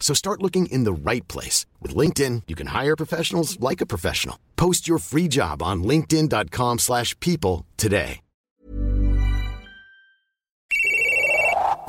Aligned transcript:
So 0.00 0.14
start 0.14 0.42
looking 0.42 0.64
in 0.72 0.84
the 0.84 0.92
right 0.94 1.26
place. 1.28 1.66
With 1.82 1.94
LinkedIn, 1.94 2.44
you 2.48 2.56
can 2.56 2.68
hire 2.68 2.96
professionals 2.96 3.60
like 3.60 3.82
a 3.82 3.86
professional. 3.86 4.36
Post 4.56 4.88
your 4.88 4.98
free 4.98 5.28
job 5.28 5.62
on 5.62 5.82
linkedin.com 5.84 6.78
slash 6.78 7.14
people 7.20 7.66
today. 7.76 8.20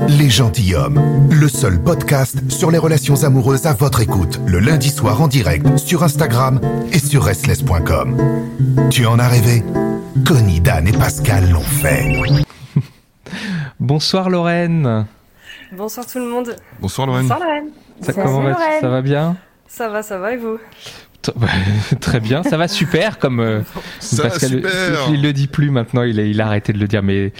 Les 0.07 0.29
Gentilhommes, 0.29 1.27
le 1.29 1.49
seul 1.49 1.83
podcast 1.83 2.49
sur 2.49 2.71
les 2.71 2.77
relations 2.77 3.25
amoureuses 3.25 3.65
à 3.65 3.73
votre 3.73 3.99
écoute, 3.99 4.39
le 4.47 4.59
lundi 4.59 4.89
soir 4.89 5.21
en 5.21 5.27
direct 5.27 5.77
sur 5.77 6.03
Instagram 6.03 6.61
et 6.93 6.99
sur 6.99 7.23
restless.com. 7.23 8.17
Tu 8.91 9.05
en 9.05 9.19
as 9.19 9.27
rêvé? 9.27 9.61
Connie, 10.25 10.61
Dan 10.61 10.87
et 10.87 10.93
Pascal 10.93 11.49
l'ont 11.51 11.59
fait. 11.59 12.15
Bonsoir 13.81 14.29
Lorraine. 14.29 15.05
Bonsoir 15.73 16.05
tout 16.07 16.19
le 16.19 16.27
monde. 16.27 16.55
Bonsoir 16.79 17.05
Lorraine. 17.05 17.23
Bonsoir 17.27 17.39
Lorraine. 17.41 17.71
Ça, 18.01 18.13
comment 18.13 18.41
va, 18.41 18.55
ça 18.79 18.89
va 18.89 19.01
bien 19.01 19.37
Ça 19.67 19.89
va, 19.89 20.03
ça 20.03 20.17
va 20.17 20.33
et 20.33 20.37
vous 20.37 20.59
Très 21.99 22.19
bien, 22.19 22.43
ça 22.43 22.57
va 22.57 22.67
super 22.67 23.19
comme 23.19 23.39
euh, 23.39 23.61
Ça 23.99 24.23
va 24.23 24.29
Pascal, 24.29 24.49
super. 24.49 24.71
il 25.11 25.21
le 25.21 25.33
dit 25.33 25.47
plus 25.47 25.69
maintenant, 25.69 26.03
il 26.03 26.19
a, 26.19 26.23
il 26.23 26.39
a 26.41 26.47
arrêté 26.47 26.73
de 26.73 26.79
le 26.79 26.87
dire 26.87 27.03
mais 27.03 27.33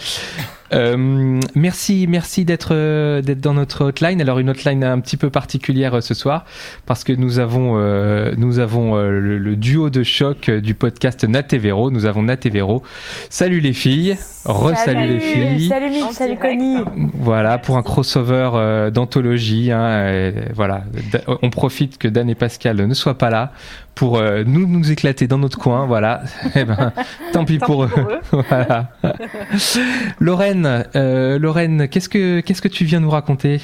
euh, 0.74 1.40
merci, 1.56 2.06
merci 2.08 2.46
d'être 2.46 2.70
euh, 2.74 3.22
d'être 3.22 3.42
dans 3.42 3.54
notre 3.54 3.86
hotline. 3.86 4.22
Alors 4.22 4.40
une 4.40 4.50
hotline 4.52 4.84
un 4.84 5.00
petit 5.00 5.18
peu 5.18 5.30
particulière 5.30 5.96
euh, 5.96 6.02
ce 6.02 6.14
soir 6.14 6.46
parce 6.86 7.04
que 7.04 7.14
nous 7.14 7.40
avons 7.40 7.78
euh, 7.78 8.34
nous 8.38 8.60
avons 8.60 8.96
euh, 8.96 9.10
le, 9.10 9.38
le 9.38 9.56
duo 9.56 9.90
de 9.90 10.04
choc 10.04 10.50
du 10.52 10.76
podcast 10.76 11.24
Nat 11.24 11.48
et 11.52 11.58
Véro. 11.58 11.90
Nous 11.90 12.06
avons 12.06 12.24
Nat 12.24 12.38
et 12.44 12.50
Véro. 12.50 12.84
Salut 13.30 13.62
les 13.62 13.74
filles, 13.74 14.18
re 14.46 14.76
salut 14.76 15.08
les 15.08 15.20
filles. 15.20 15.68
Salut 15.70 15.90
Mitch, 15.90 16.12
salut. 16.12 16.38
Connie. 16.38 16.78
Voilà 17.22 17.58
pour 17.58 17.76
un 17.78 17.84
crossover 17.84 18.50
euh, 18.54 18.90
d'anthologie. 18.92 19.72
Hein, 19.72 20.08
et 20.08 20.34
voilà, 20.54 20.84
Da- 21.12 21.20
on 21.42 21.50
profite 21.50 21.98
que 21.98 22.08
Dan 22.08 22.30
et 22.30 22.36
Pascal 22.36 22.78
ne 22.78 22.94
soient 22.94 23.18
pas 23.18 23.30
là 23.30 23.52
pour 23.94 24.18
euh, 24.18 24.44
nous 24.48 24.66
nous 24.68 24.90
éclater 24.92 25.28
dans 25.28 25.38
notre 25.38 25.58
coin. 25.60 25.86
Voilà. 25.86 26.22
Eh 26.56 26.64
ben, 26.64 26.94
tant 27.34 27.44
pis 27.46 27.58
Tant 27.60 27.66
pour 27.66 27.84
eux. 27.84 27.88
pour 27.90 28.10
eux. 28.10 28.20
voilà. 28.50 28.88
Lorraine, 30.20 30.86
euh, 30.96 31.38
Lorraine, 31.40 31.88
qu'est-ce 31.90 32.10
que 32.10 32.40
qu'est-ce 32.40 32.62
que 32.62 32.68
tu 32.68 32.86
viens 32.86 33.00
nous 33.00 33.10
raconter? 33.10 33.62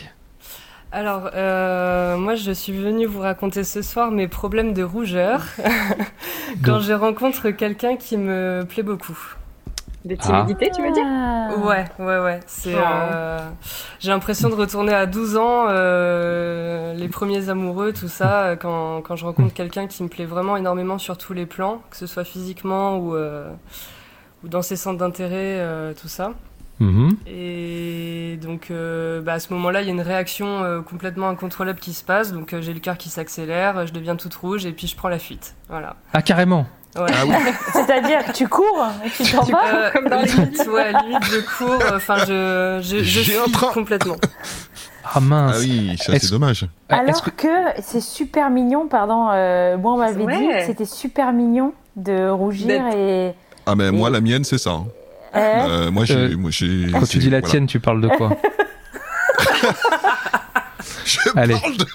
Alors, 0.92 1.30
euh, 1.34 2.16
moi 2.18 2.36
je 2.36 2.52
suis 2.52 2.72
venue 2.74 3.06
vous 3.06 3.20
raconter 3.20 3.64
ce 3.66 3.82
soir 3.82 4.12
mes 4.12 4.28
problèmes 4.30 4.74
de 4.74 4.84
rougeur 4.84 5.44
quand 6.64 6.74
Donc. 6.76 6.82
je 6.84 6.94
rencontre 6.94 7.50
quelqu'un 7.52 7.98
qui 7.98 8.16
me 8.18 8.64
plaît 8.68 8.84
beaucoup. 8.84 9.18
De 10.06 10.16
timidité, 10.16 10.70
tu 10.76 10.84
veux 10.84 10.92
dire 10.92 11.04
Ah. 11.06 11.50
Ouais, 11.58 11.86
ouais, 11.98 12.20
ouais. 12.20 12.40
C'est, 12.46 12.76
Oh. 12.76 12.80
euh, 12.80 13.40
j'ai 14.00 14.10
l'impression 14.12 14.50
de 14.50 14.56
retourner 14.56 14.94
à 14.94 15.08
12 15.08 15.36
ans, 15.36 15.66
euh, 15.68 16.94
les 16.94 17.08
premiers 17.08 17.50
amoureux, 17.50 17.92
tout 17.92 18.08
ça, 18.08 18.44
euh, 18.44 18.56
quand, 18.56 19.02
quand 19.02 19.16
je 19.16 19.26
rencontre 19.26 19.54
quelqu'un 19.56 19.88
qui 19.88 20.04
me 20.04 20.08
plaît 20.08 20.26
vraiment 20.26 20.58
énormément 20.58 21.00
sur 21.00 21.18
tous 21.18 21.34
les 21.34 21.48
plans, 21.48 21.82
que 21.90 21.98
ce 21.98 22.06
soit 22.06 22.24
physiquement 22.24 22.98
ou, 22.98 23.16
euh, 23.16 23.50
ou 24.44 24.48
dans 24.48 24.62
ses 24.62 24.76
centres 24.76 25.00
d'intérêt, 25.00 25.58
euh, 25.60 25.94
tout 26.00 26.08
ça. 26.08 26.34
Mhm. 26.80 27.16
Et 27.28 28.38
donc, 28.42 28.68
euh, 28.70 29.22
bah, 29.22 29.34
à 29.34 29.40
ce 29.40 29.54
moment-là, 29.54 29.82
il 29.82 29.86
y 29.88 29.90
a 29.90 29.94
une 29.94 30.02
réaction 30.02 30.64
euh, 30.64 30.82
complètement 30.82 31.30
incontrôlable 31.30 31.80
qui 31.80 31.94
se 31.94 32.04
passe. 32.04 32.34
Donc, 32.34 32.54
euh, 32.54 32.62
j'ai 32.62 32.74
le 32.74 32.80
cœur 32.80 32.98
qui 32.98 33.10
s'accélère, 33.10 33.88
je 33.88 33.94
deviens 33.94 34.16
toute 34.16 34.36
rouge 34.36 34.66
et 34.66 34.72
puis 34.74 34.88
je 34.88 34.96
prends 34.96 35.08
la 35.10 35.20
fuite. 35.20 35.56
Voilà. 35.70 35.96
Ah 36.14 36.22
carrément. 36.22 36.66
Ouais. 36.98 37.06
Ah 37.14 37.26
oui. 37.28 37.34
C'est-à-dire 37.74 38.26
que 38.26 38.32
tu 38.32 38.48
cours 38.48 38.88
et 39.06 39.10
tu 39.10 39.24
t'en 39.32 39.44
vas 39.44 39.74
Euh, 39.74 39.92
Comme 39.92 40.08
dans 40.10 40.22
limite, 40.22 40.66
ouais, 40.68 40.92
limite, 41.04 41.24
je 41.26 41.58
cours. 41.58 41.84
Enfin, 41.94 42.18
je, 42.20 42.80
je, 42.82 43.04
je 43.04 43.52
train. 43.52 43.72
complètement. 43.74 44.16
Ah 45.14 45.20
mince. 45.20 45.56
Ah 45.58 45.60
oui, 45.60 45.96
ça 45.98 46.18
c'est 46.18 46.32
dommage. 46.32 46.68
Ah, 46.90 46.98
Alors 47.00 47.22
que, 47.36 47.48
c'est 47.82 48.02
super 48.02 48.50
mignon, 48.50 48.88
pardon, 48.88 49.30
euh, 49.32 49.78
moi 49.78 49.94
on 49.94 49.98
m'avait 49.98 50.24
Ouais. 50.24 50.38
dit 50.38 50.48
que 50.48 50.66
c'était 50.66 50.86
super 50.86 51.32
mignon 51.32 51.74
de 51.96 52.28
rougir 52.30 52.84
et... 52.96 53.34
Ah 53.68 53.76
mais 53.76 53.92
moi 53.92 54.10
la 54.10 54.20
mienne 54.20 54.44
c'est 54.44 54.58
ça. 54.58 54.72
hein. 54.72 54.86
Euh, 55.36 55.92
moi 55.92 56.06
j'ai, 56.06 56.16
Euh, 56.16 56.38
moi 56.38 56.50
j'ai. 56.52 56.88
Quand 56.92 57.06
tu 57.08 57.18
dis 57.20 57.30
la 57.30 57.40
voilà. 57.40 57.52
tienne, 57.52 57.68
tu 57.68 57.80
parles 57.80 58.02
de 58.02 58.08
quoi 58.08 58.38
Je 61.06 61.20
Allez. 61.36 61.54
parle 61.54 61.78
de, 61.78 61.86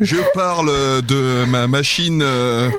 je 0.00 0.16
parle 0.32 1.02
de 1.02 1.44
ma 1.46 1.66
machine 1.66 2.20
euh, 2.22 2.70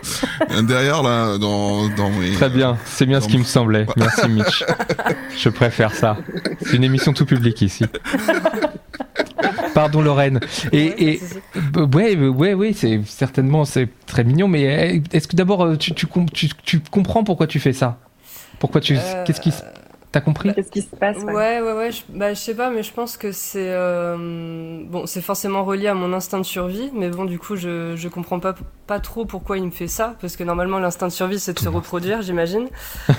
derrière 0.64 1.04
là 1.04 1.38
dans 1.38 1.90
dans 1.90 2.10
mes. 2.10 2.32
Très 2.32 2.50
bien, 2.50 2.78
c'est 2.86 3.06
bien 3.06 3.20
ce 3.22 3.28
qui 3.28 3.38
me 3.38 3.44
semblait. 3.44 3.86
Merci 3.98 4.28
Mitch. 4.30 4.64
Je 5.38 5.50
préfère 5.50 5.94
ça. 5.94 6.18
C'est 6.62 6.76
une 6.78 6.84
émission 6.84 7.14
tout 7.14 7.26
public 7.26 7.62
ici. 7.62 7.86
Pardon 9.74 10.02
Lorraine. 10.02 10.40
Et, 10.72 11.12
et 11.12 11.22
euh, 11.78 11.86
ouais, 11.88 12.16
euh, 12.16 12.30
ouais, 12.30 12.54
ouais, 12.54 12.74
c'est 12.74 13.02
certainement 13.06 13.66
c'est 13.66 13.90
très 14.06 14.24
mignon. 14.24 14.48
Mais 14.48 14.96
euh, 14.96 15.00
est-ce 15.12 15.28
que 15.28 15.36
d'abord 15.36 15.64
euh, 15.66 15.76
tu, 15.76 15.94
tu, 15.94 16.08
com- 16.08 16.30
tu, 16.32 16.50
tu 16.64 16.80
comprends 16.80 17.24
pourquoi 17.24 17.48
tu 17.48 17.60
fais 17.60 17.74
ça? 17.74 18.00
Pourquoi 18.60 18.80
tu 18.82 18.96
Euh, 18.98 19.24
Qu'est-ce 19.26 19.42
qui 19.42 19.52
se- 19.52 19.62
T'as 20.16 20.22
compris 20.22 20.54
Qu'est-ce 20.54 20.72
qui 20.72 20.82
se 20.82 20.96
passe 20.96 21.18
ouais. 21.18 21.34
Ouais, 21.34 21.60
ouais, 21.60 21.74
ouais. 21.74 21.92
Je, 21.92 22.04
bah, 22.08 22.34
je 22.34 22.40
sais 22.40 22.56
pas, 22.56 22.70
mais 22.70 22.84
je 22.84 22.94
pense 22.94 23.18
que 23.18 23.34
c'est 23.34 23.68
euh, 23.74 24.82
bon, 24.86 25.06
c'est 25.08 25.20
forcément 25.20 25.66
relié 25.66 25.88
à 25.88 25.94
mon 25.94 26.14
instinct 26.14 26.38
de 26.38 26.44
survie. 26.46 26.90
Mais 26.94 27.10
bon, 27.10 27.26
du 27.26 27.38
coup, 27.38 27.58
je 27.58 27.98
je 27.98 28.08
comprends 28.08 28.40
pas 28.40 28.56
pas 28.88 29.02
trop 29.02 29.26
pourquoi 29.26 29.58
il 29.58 29.66
me 29.66 29.72
fait 29.72 29.90
ça, 29.90 30.16
parce 30.22 30.38
que 30.38 30.46
normalement, 30.46 30.80
l'instinct 30.80 31.08
de 31.08 31.12
survie, 31.12 31.38
c'est 31.38 31.52
de 31.52 31.60
se 31.60 31.68
reproduire, 31.68 32.22
j'imagine. 32.22 32.70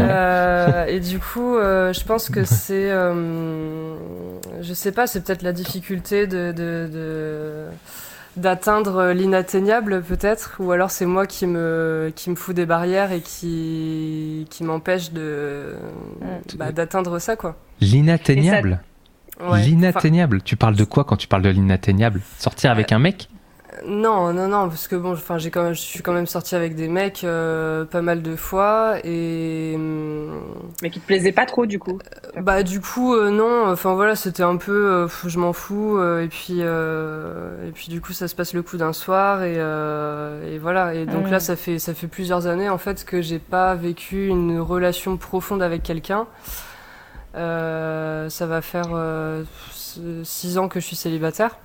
Euh, 0.00 0.86
et 0.86 1.00
du 1.00 1.18
coup, 1.18 1.56
euh, 1.56 1.92
je 1.92 2.04
pense 2.04 2.30
que 2.30 2.44
c'est, 2.44 2.88
euh, 2.88 3.96
je 4.60 4.72
sais 4.72 4.92
pas, 4.92 5.08
c'est 5.08 5.24
peut-être 5.24 5.42
la 5.42 5.52
difficulté 5.52 6.28
de, 6.28 6.52
de, 6.52 6.88
de- 6.92 7.66
d'atteindre 8.38 9.12
l'inatteignable 9.12 10.02
peut-être, 10.02 10.56
ou 10.60 10.72
alors 10.72 10.90
c'est 10.90 11.06
moi 11.06 11.26
qui 11.26 11.46
me 11.46 12.12
qui 12.14 12.30
me 12.30 12.36
fout 12.36 12.54
des 12.54 12.66
barrières 12.66 13.12
et 13.12 13.20
qui 13.20 14.46
qui 14.50 14.64
m'empêche 14.64 15.12
de 15.12 15.74
bah, 16.56 16.72
d'atteindre 16.72 17.18
ça 17.18 17.36
quoi. 17.36 17.56
L'inatteignable. 17.80 18.80
Ouais. 19.40 19.62
L'inatteignable. 19.62 20.42
Tu 20.42 20.56
parles 20.56 20.74
de 20.74 20.84
quoi 20.84 21.04
quand 21.04 21.16
tu 21.16 21.28
parles 21.28 21.42
de 21.42 21.48
l'inatteignable? 21.48 22.20
Sortir 22.38 22.70
avec 22.70 22.90
un 22.90 22.98
mec? 22.98 23.28
Non, 23.86 24.32
non, 24.32 24.48
non, 24.48 24.68
parce 24.68 24.88
que 24.88 24.96
bon, 24.96 25.12
enfin, 25.12 25.38
j'ai 25.38 25.50
quand 25.50 25.62
même, 25.62 25.74
je 25.74 25.80
suis 25.80 26.02
quand 26.02 26.12
même 26.12 26.26
sortie 26.26 26.54
avec 26.54 26.74
des 26.74 26.88
mecs 26.88 27.24
euh, 27.24 27.84
pas 27.84 28.02
mal 28.02 28.22
de 28.22 28.36
fois 28.36 28.96
et 29.04 29.72
hum, 29.76 30.40
Mais 30.82 30.90
qui 30.90 31.00
te 31.00 31.06
plaisait 31.06 31.32
pas 31.32 31.46
trop, 31.46 31.66
du 31.66 31.78
coup. 31.78 31.98
bah 32.36 32.62
du 32.62 32.80
coup 32.80 33.14
euh, 33.14 33.30
non, 33.30 33.70
enfin 33.70 33.94
voilà, 33.94 34.14
c'était 34.16 34.42
un 34.42 34.56
peu, 34.56 34.72
euh, 35.06 35.08
je 35.26 35.38
m'en 35.38 35.52
fous 35.52 35.96
euh, 35.98 36.22
et 36.22 36.28
puis 36.28 36.58
euh, 36.60 37.68
et 37.68 37.72
puis 37.72 37.88
du 37.88 38.00
coup 38.00 38.12
ça 38.12 38.28
se 38.28 38.34
passe 38.34 38.54
le 38.54 38.62
coup 38.62 38.76
d'un 38.76 38.92
soir 38.92 39.42
et 39.42 39.54
euh, 39.58 40.54
et 40.54 40.58
voilà 40.58 40.94
et 40.94 41.06
donc 41.06 41.28
Mm. 41.28 41.30
là 41.30 41.40
ça 41.40 41.56
fait 41.56 41.78
ça 41.78 41.94
fait 41.94 42.06
plusieurs 42.08 42.46
années 42.46 42.68
en 42.68 42.78
fait 42.78 43.04
que 43.04 43.20
j'ai 43.22 43.38
pas 43.38 43.74
vécu 43.74 44.26
une 44.28 44.58
relation 44.60 45.16
profonde 45.16 45.62
avec 45.62 45.82
quelqu'un. 45.82 46.26
Euh, 47.34 48.28
ça 48.30 48.46
va 48.46 48.62
faire 48.62 48.88
euh, 48.92 49.44
six 50.24 50.58
ans 50.58 50.68
que 50.68 50.80
je 50.80 50.86
suis 50.86 50.96
célibataire. 50.96 51.56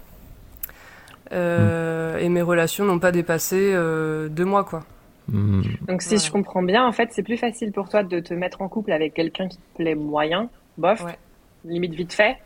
Euh, 1.34 2.18
Et 2.20 2.30
mes 2.30 2.42
relations 2.42 2.86
n'ont 2.86 3.00
pas 3.00 3.12
dépassé 3.12 3.72
euh, 3.74 4.28
deux 4.30 4.46
mois, 4.46 4.64
quoi. 4.64 4.84
Hmm. 5.32 5.62
Donc, 5.88 6.02
si 6.02 6.14
Ouais. 6.16 6.20
je 6.20 6.32
comprends 6.32 6.64
bien, 6.64 6.86
en 6.86 6.92
fait, 6.92 7.10
c'est 7.12 7.24
plus 7.24 7.38
facile 7.38 7.72
pour 7.72 7.90
toi 7.90 8.04
de 8.04 8.20
te 8.20 8.34
mettre 8.34 8.62
en 8.62 8.68
couple 8.68 8.92
avec 8.92 9.14
quelqu'un 9.14 9.48
qui 9.48 9.58
te 9.58 9.78
plaît 9.78 9.96
moyen, 9.96 10.50
bof, 10.78 11.04
Ouais. 11.04 11.18
limite 11.66 11.94
vite 11.94 12.14
fait, 12.14 12.38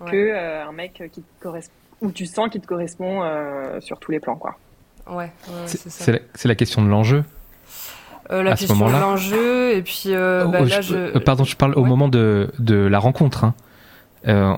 Ouais. 0.00 0.10
que 0.10 0.16
euh, 0.16 0.66
un 0.66 0.72
mec 0.72 1.02
qui 1.12 1.22
te 1.22 1.42
correspond, 1.42 1.74
où 2.02 2.10
tu 2.10 2.26
sens 2.26 2.48
qu'il 2.50 2.60
te 2.60 2.66
correspond 2.66 3.22
euh, 3.22 3.80
sur 3.80 3.98
tous 4.00 4.10
les 4.10 4.20
plans, 4.20 4.36
quoi. 4.36 4.56
Ouais, 5.10 5.30
C'est 5.66 5.78
c'est 5.78 5.90
ça. 5.90 6.04
c'est 6.04 6.12
la, 6.12 6.18
la 6.50 6.54
question 6.56 6.82
de 6.84 6.88
l'enjeu. 6.88 7.24
Euh, 8.30 8.42
la 8.42 8.52
à 8.52 8.56
ce 8.56 8.66
question 8.66 8.86
de 8.88 8.92
l'enjeu, 8.92 9.72
et 9.76 9.82
puis 9.82 10.04
euh, 10.08 10.44
Oh, 10.46 10.50
bah, 10.50 10.58
oh, 10.62 10.64
là, 10.64 10.80
je 10.80 10.82
je. 10.82 10.94
peux- 10.94 11.16
euh, 11.18 11.20
pardon, 11.20 11.44
je 11.44 11.56
parle 11.56 11.74
au 11.74 11.84
moment 11.84 12.08
de, 12.08 12.50
de 12.58 12.74
la 12.76 12.98
rencontre. 12.98 13.44
hein. 13.44 13.54
Euh, 14.26 14.56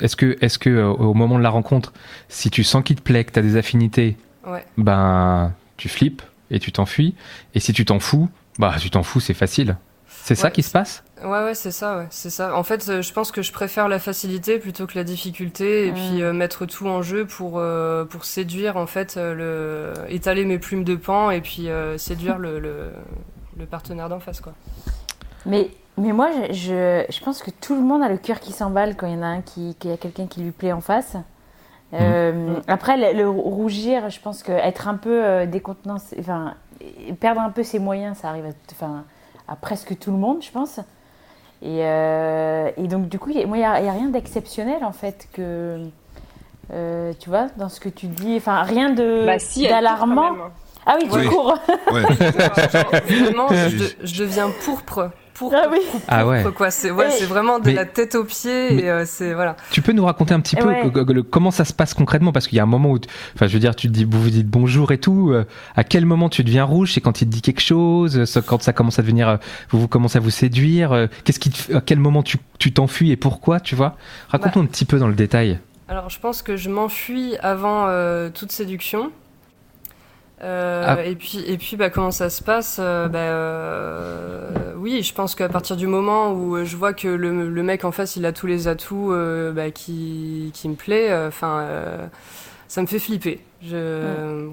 est-ce 0.00 0.16
que, 0.16 0.36
est-ce 0.40 0.58
que 0.58 0.70
euh, 0.70 0.88
au 0.88 1.14
moment 1.14 1.38
de 1.38 1.42
la 1.42 1.50
rencontre, 1.50 1.92
si 2.28 2.50
tu 2.50 2.64
sens 2.64 2.82
qu'il 2.82 2.96
te 2.96 3.02
plaît, 3.02 3.24
que 3.24 3.32
tu 3.32 3.38
as 3.38 3.42
des 3.42 3.56
affinités, 3.56 4.16
Ouais. 4.46 4.64
ben 4.78 5.52
tu 5.76 5.88
flippes 5.88 6.22
et 6.50 6.58
tu 6.60 6.70
t'enfuis. 6.72 7.14
Et 7.54 7.60
si 7.60 7.72
tu 7.72 7.84
t'en 7.84 7.98
fous, 8.00 8.28
bah 8.58 8.74
tu 8.80 8.90
t'en 8.90 9.02
fous, 9.02 9.20
c'est 9.20 9.34
facile. 9.34 9.76
C'est 10.08 10.34
ça 10.34 10.50
qui 10.50 10.62
se 10.64 10.72
passe? 10.72 11.04
Ouais, 11.22 11.44
ouais, 11.44 11.54
c'est 11.54 11.70
ça, 11.70 11.98
ouais, 11.98 12.06
c'est 12.10 12.30
ça. 12.30 12.56
En 12.56 12.64
fait, 12.64 12.88
euh, 12.88 13.00
je 13.00 13.12
pense 13.12 13.30
que 13.30 13.42
je 13.42 13.52
préfère 13.52 13.88
la 13.88 13.98
facilité 14.00 14.58
plutôt 14.58 14.86
que 14.88 14.96
la 14.96 15.04
difficulté, 15.04 15.86
et 15.86 15.92
puis 15.92 16.20
euh, 16.22 16.32
mettre 16.32 16.66
tout 16.66 16.88
en 16.88 17.00
jeu 17.00 17.24
pour 17.26 17.58
euh, 17.58 18.04
pour 18.04 18.24
séduire, 18.24 18.76
en 18.76 18.86
fait, 18.88 19.16
euh, 19.16 19.94
le 20.04 20.12
étaler 20.12 20.44
mes 20.44 20.58
plumes 20.58 20.82
de 20.84 20.96
pan, 20.96 21.30
et 21.30 21.40
puis 21.40 21.68
euh, 21.68 21.96
séduire 21.96 22.38
le, 22.38 22.58
le 22.58 22.90
le 23.58 23.66
partenaire 23.66 24.08
d'en 24.08 24.18
face, 24.20 24.40
quoi. 24.40 24.52
Mais, 25.46 25.70
mais 25.96 26.12
moi, 26.12 26.28
je, 26.50 26.52
je, 26.52 27.04
je 27.08 27.20
pense 27.24 27.42
que 27.42 27.50
tout 27.50 27.74
le 27.74 27.80
monde 27.82 28.02
a 28.02 28.08
le 28.08 28.18
cœur 28.18 28.40
qui 28.40 28.52
s'emballe 28.52 28.96
quand 28.96 29.06
il 29.06 29.14
y 29.14 29.16
en 29.16 29.22
a 29.22 29.26
un 29.26 29.40
qui, 29.40 29.74
qu'il 29.78 29.90
y 29.90 29.94
a 29.94 29.96
quelqu'un 29.96 30.26
qui 30.26 30.40
lui 30.42 30.50
plaît 30.50 30.72
en 30.72 30.80
face. 30.82 31.16
Euh, 31.94 32.56
Après, 32.68 32.96
le, 32.96 33.16
le 33.16 33.28
rougir, 33.28 34.10
je 34.10 34.20
pense 34.20 34.42
que 34.42 34.52
être 34.52 34.88
un 34.88 34.96
peu 34.96 35.24
euh, 35.24 35.46
décontenancé, 35.46 36.16
enfin, 36.18 36.54
perdre 37.20 37.40
un 37.40 37.50
peu 37.50 37.62
ses 37.62 37.78
moyens, 37.78 38.18
ça 38.18 38.28
arrive 38.28 38.46
à, 38.46 38.50
enfin, 38.72 39.04
à 39.48 39.56
presque 39.56 39.96
tout 39.98 40.10
le 40.10 40.16
monde, 40.18 40.42
je 40.42 40.50
pense. 40.50 40.78
Et, 41.62 41.78
euh, 41.84 42.70
et 42.76 42.88
donc, 42.88 43.08
du 43.08 43.18
coup, 43.18 43.30
il 43.30 43.36
n'y 43.50 43.64
a, 43.64 43.80
il 43.80 43.86
y 43.86 43.88
a 43.88 43.92
rien 43.92 44.08
d'exceptionnel, 44.08 44.84
en 44.84 44.92
fait, 44.92 45.28
que. 45.32 45.80
euh, 46.72 47.12
tu 47.20 47.28
vois, 47.30 47.46
dans 47.56 47.68
ce 47.68 47.78
que 47.80 47.88
tu 47.88 48.06
dis, 48.08 48.34
enfin, 48.36 48.62
rien 48.62 48.90
de 48.90 49.22
Bah 49.24 49.38
si, 49.38 49.66
d'alarmant. 49.68 50.32
même. 50.32 50.42
Ah 50.84 50.96
oui, 51.00 51.08
tu 51.08 51.16
Ouais. 51.18 51.26
cours. 51.26 51.56
Ouais. 51.92 52.02
Vraiment, 52.04 53.48
je, 53.48 53.76
de- 53.76 53.90
je 54.06 54.22
deviens 54.22 54.50
pourpre. 54.64 55.10
Pourpre, 55.38 55.56
Ah 55.62 55.68
oui. 55.70 55.78
Ah 56.08 56.26
ouais. 56.26 56.44
quoi. 56.54 56.70
C'est 56.70 56.90
ouais, 56.90 57.08
Et- 57.08 57.10
c'est 57.10 57.26
vraiment 57.26 57.58
de 57.58 57.66
Mais- 57.66 57.74
la 57.74 57.84
tête 57.84 58.14
aux 58.14 58.24
pieds, 58.24 58.70
mais- 58.72 58.82
et 58.82 58.90
euh, 58.90 59.04
c'est 59.06 59.34
voilà. 59.34 59.56
Tu 59.70 59.82
peux 59.82 59.92
nous 59.92 60.04
raconter 60.04 60.32
un 60.34 60.40
petit 60.40 60.56
peu 60.56 60.66
Ouais. 60.68 60.82
le- 61.12 61.22
comment 61.22 61.50
ça 61.50 61.64
se 61.64 61.72
passe 61.72 61.94
concrètement? 61.94 62.32
Parce 62.32 62.46
qu'il 62.48 62.56
y 62.56 62.60
a 62.60 62.62
un 62.62 62.66
moment 62.66 62.90
où, 62.90 62.98
tu- 62.98 63.08
enfin, 63.34 63.46
je 63.46 63.52
veux 63.52 63.58
dire, 63.60 63.76
tu 63.76 63.88
te 63.88 63.92
dis, 63.92 64.04
vous 64.04 64.20
vous 64.22 64.30
dites 64.30 64.48
bonjour 64.48 64.92
et 64.92 64.98
tout. 64.98 65.30
euh, 65.32 65.44
à 65.76 65.84
quel 65.84 66.06
moment 66.06 66.28
tu 66.28 66.42
deviens 66.44 66.64
rouge? 66.64 66.92
C'est 66.94 67.00
quand 67.00 67.20
il 67.20 67.26
te 67.26 67.30
dit 67.32 67.42
quelque 67.42 67.60
chose 67.62 68.18
euh, 68.18 68.40
Quand 68.46 68.62
ça 68.62 68.72
commence 68.72 68.98
à 68.98 69.02
devenir, 69.02 69.28
euh, 69.28 69.36
vous, 69.70 69.80
vous 69.80 69.88
commencez 69.88 70.16
à 70.18 70.20
vous 70.20 70.30
séduire 70.30 70.92
euh, 70.92 71.06
Qu'est-ce 71.24 71.38
qui, 71.40 71.50
te 71.50 71.56
fait- 71.58 71.74
à 71.74 71.80
quel 71.80 71.98
moment 71.98 72.22
tu 72.22 72.38
tu 72.58 72.72
t'enfuis 72.72 73.10
et 73.10 73.16
pourquoi 73.16 73.60
Tu 73.60 73.74
vois? 73.74 73.96
Raconte-nous 74.30 74.62
un 74.62 74.66
petit 74.66 74.84
peu 74.86 74.98
dans 74.98 75.08
le 75.08 75.14
détail. 75.14 75.58
Alors, 75.88 76.08
je 76.10 76.18
pense 76.18 76.40
que 76.42 76.56
je 76.56 76.70
m'enfuis 76.70 77.36
avant 77.42 77.86
euh, 77.88 78.30
toute 78.30 78.50
séduction. 78.52 79.10
Euh, 80.42 80.84
Ah. 80.86 81.04
Et 81.04 81.14
puis, 81.16 81.38
et 81.46 81.56
puis 81.56 81.76
bah, 81.76 81.88
comment 81.90 82.10
ça 82.10 82.28
se 82.28 82.42
passe 82.42 82.76
Euh, 82.78 83.08
bah, 83.08 83.18
euh, 83.20 84.50
Oui, 84.76 85.02
je 85.02 85.14
pense 85.14 85.34
qu'à 85.34 85.48
partir 85.48 85.76
du 85.76 85.86
moment 85.86 86.32
où 86.32 86.56
euh, 86.56 86.64
je 86.64 86.76
vois 86.76 86.92
que 86.92 87.08
le, 87.08 87.48
le 87.48 87.62
mec 87.62 87.84
en 87.84 87.92
face, 87.92 88.16
il 88.16 88.26
a 88.26 88.32
tous 88.32 88.46
les 88.46 88.68
atouts 88.68 89.12
euh, 89.12 89.52
bah, 89.52 89.70
qui, 89.70 90.50
qui 90.54 90.68
me 90.68 90.74
plaît, 90.74 91.10
enfin, 91.26 91.60
euh, 91.60 92.06
ça 92.68 92.82
me 92.82 92.86
fait 92.86 92.98
flipper. 92.98 93.40
Je, 93.62 94.48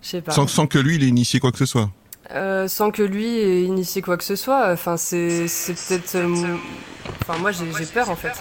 je 0.00 0.08
sais 0.08 0.20
pas. 0.22 0.32
Sans, 0.32 0.46
sans 0.46 0.66
que 0.66 0.78
lui, 0.78 0.94
il 0.96 1.04
ait 1.04 1.08
initié 1.08 1.38
quoi 1.38 1.52
que 1.52 1.58
ce 1.58 1.66
soit. 1.66 1.90
Euh, 2.30 2.66
sans 2.66 2.90
que 2.90 3.02
lui 3.02 3.26
ait 3.26 3.64
initié 3.64 4.00
quoi 4.00 4.16
que 4.16 4.24
ce 4.24 4.36
soit. 4.36 4.70
Enfin, 4.72 4.96
c'est 4.96 5.48
c'est 5.48 5.74
peut-être. 5.74 6.14
euh, 6.14 6.56
Enfin, 7.20 7.38
moi, 7.40 7.50
j'ai 7.52 7.66
j'ai 7.76 7.84
peur 7.84 8.08
en 8.10 8.16
fait. 8.16 8.32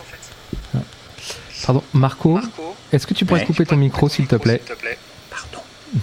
Pardon, 1.66 1.83
Marco, 1.94 2.39
est-ce 2.92 3.06
que 3.06 3.13
tu 3.13 3.25
pourrais 3.25 3.42
Ouais. 3.42 3.45
couper 3.45 3.66
ton 3.66 3.75
micro, 3.75 4.07
s'il 4.10 4.28
te 4.28 4.36
plaît. 4.36 4.62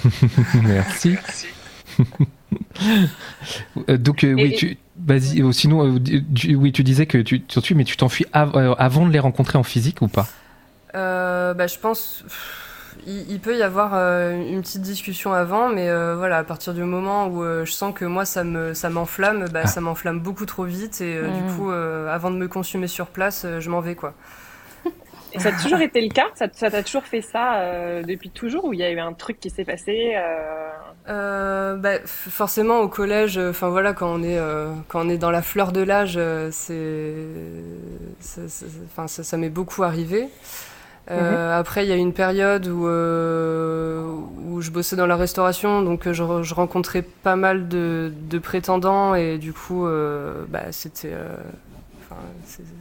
Merci. 0.63 1.17
Euh, 3.89 3.97
donc 3.99 4.25
euh, 4.25 4.35
oui, 4.35 4.53
Et- 4.53 4.57
tu, 4.57 4.79
vas-y. 5.05 5.43
euh, 5.43 5.53
sinon, 5.53 5.85
euh, 5.97 5.99
oui, 6.57 6.73
tu 6.73 6.83
disais 6.85 7.07
que 7.07 7.19
tu 7.19 7.41
t'enfuis, 7.41 7.75
mais 7.75 7.85
tu 7.85 7.97
t'enfuis 7.97 8.27
av- 8.33 8.75
avant 8.79 9.07
de 9.07 9.13
les 9.13 9.19
rencontrer 9.19 9.59
en 9.59 9.63
physique 9.63 10.03
ou 10.03 10.09
pas? 10.09 10.27
Euh, 10.95 11.55
bah, 11.55 11.67
je 11.67 11.79
pense. 11.79 12.25
Il, 13.07 13.31
il 13.31 13.41
peut 13.41 13.57
y 13.57 13.63
avoir 13.63 13.93
euh, 13.95 14.33
une 14.51 14.61
petite 14.61 14.83
discussion 14.83 15.33
avant, 15.33 15.69
mais 15.69 15.89
euh, 15.89 16.17
voilà, 16.17 16.39
à 16.39 16.45
partir 16.45 16.75
du 16.75 16.83
moment 16.83 17.27
où 17.29 17.43
euh, 17.43 17.65
je 17.65 17.73
sens 17.73 17.95
que 17.95 18.05
moi 18.05 18.25
ça 18.25 18.43
me 18.45 18.75
ça 18.75 18.91
m'enflamme, 18.91 19.47
bah, 19.53 19.61
Ah. 19.65 19.67
ça 19.67 19.81
m'enflamme 19.81 20.21
beaucoup 20.21 20.47
trop 20.47 20.65
vite 20.65 21.01
et 21.01 21.21
du 21.23 21.55
coup, 21.57 21.71
euh, 21.71 22.13
avant 22.13 22.31
de 22.31 22.37
me 22.37 22.49
consumer 22.49 22.89
sur 22.89 23.07
place, 23.07 23.43
euh, 23.45 23.61
je 23.61 23.71
m'en 23.71 23.81
vais 23.81 23.95
quoi. 23.95 24.15
Et 25.33 25.39
ça 25.41 25.51
a 25.51 25.53
toujours 25.53 25.81
été 25.89 26.01
le 26.01 26.09
cas 26.09 26.27
Ça 26.35 26.49
t'a 26.49 26.83
toujours 26.83 27.05
fait 27.05 27.21
ça 27.23 27.61
euh, 27.61 28.03
depuis 28.03 28.31
toujours 28.31 28.65
ou 28.65 28.73
il 28.73 28.81
y 28.81 28.85
a 28.85 28.91
eu 28.91 28.99
un 28.99 29.13
truc 29.13 29.41
qui 29.41 29.51
s'est 29.51 29.65
passé 29.65 30.15
euh, 30.17 30.71
Euh, 31.09 31.77
bah, 31.77 31.99
forcément 32.05 32.81
au 32.81 32.89
collège, 32.89 33.39
enfin 33.39 33.69
voilà, 33.71 33.95
quand 33.95 34.13
on 34.13 34.23
est 34.23 34.39
quand 34.89 35.07
on 35.07 35.09
est 35.09 35.17
dans 35.19 35.31
la 35.31 35.41
fleur 35.43 35.73
de 35.73 35.81
l'âge, 35.81 36.19
c'est, 36.51 37.15
ça, 38.21 39.09
ça 39.09 39.37
m'est 39.37 39.49
beaucoup 39.49 39.83
arrivé. 39.85 40.29
Euh, 41.11 41.59
Après, 41.59 41.85
il 41.87 41.89
y 41.89 41.93
a 41.93 41.97
eu 41.97 42.01
une 42.01 42.13
période 42.13 42.67
où 42.67 42.87
euh, 42.87 44.05
où 44.49 44.61
je 44.61 44.71
bossais 44.71 44.97
dans 44.97 45.07
la 45.07 45.17
restauration, 45.17 45.83
donc 45.83 46.11
je, 46.11 46.23
re- 46.23 46.43
je 46.43 46.55
rencontrais 46.55 47.03
pas 47.03 47.37
mal 47.37 47.69
de, 47.69 48.13
de 48.31 48.39
prétendants 48.39 49.15
et 49.15 49.39
du 49.39 49.55
coup, 49.55 49.87
euh, 49.87 50.45
bah, 50.49 50.73
c'était 50.73 51.15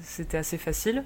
c'était 0.03 0.37
assez 0.37 0.57
facile. 0.57 1.03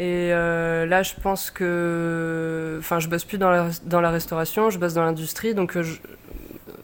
Et 0.00 0.30
euh, 0.32 0.86
là, 0.86 1.02
je 1.02 1.14
pense 1.20 1.50
que, 1.50 2.76
enfin, 2.78 3.00
je 3.00 3.08
bosse 3.08 3.24
plus 3.24 3.36
dans 3.38 3.50
la, 3.50 3.68
dans 3.84 4.00
la 4.00 4.10
restauration, 4.10 4.70
je 4.70 4.78
bosse 4.78 4.94
dans 4.94 5.02
l'industrie, 5.04 5.54
donc, 5.54 5.76
euh, 5.76 5.82
je- 5.82 5.96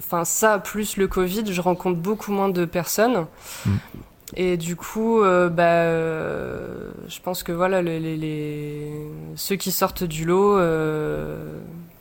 enfin, 0.00 0.24
ça 0.24 0.58
plus 0.58 0.96
le 0.96 1.06
Covid, 1.06 1.44
je 1.52 1.60
rencontre 1.60 1.96
beaucoup 1.98 2.32
moins 2.32 2.48
de 2.48 2.64
personnes. 2.64 3.26
Mm. 3.66 3.70
Et 4.36 4.56
du 4.56 4.74
coup, 4.74 5.22
euh, 5.22 5.48
bah, 5.48 5.62
euh, 5.84 6.90
je 7.08 7.20
pense 7.20 7.44
que 7.44 7.52
voilà, 7.52 7.82
les, 7.82 8.00
les- 8.00 8.16
les- 8.16 8.92
ceux 9.36 9.54
qui 9.54 9.70
sortent 9.70 10.02
du 10.02 10.24
lot, 10.24 10.56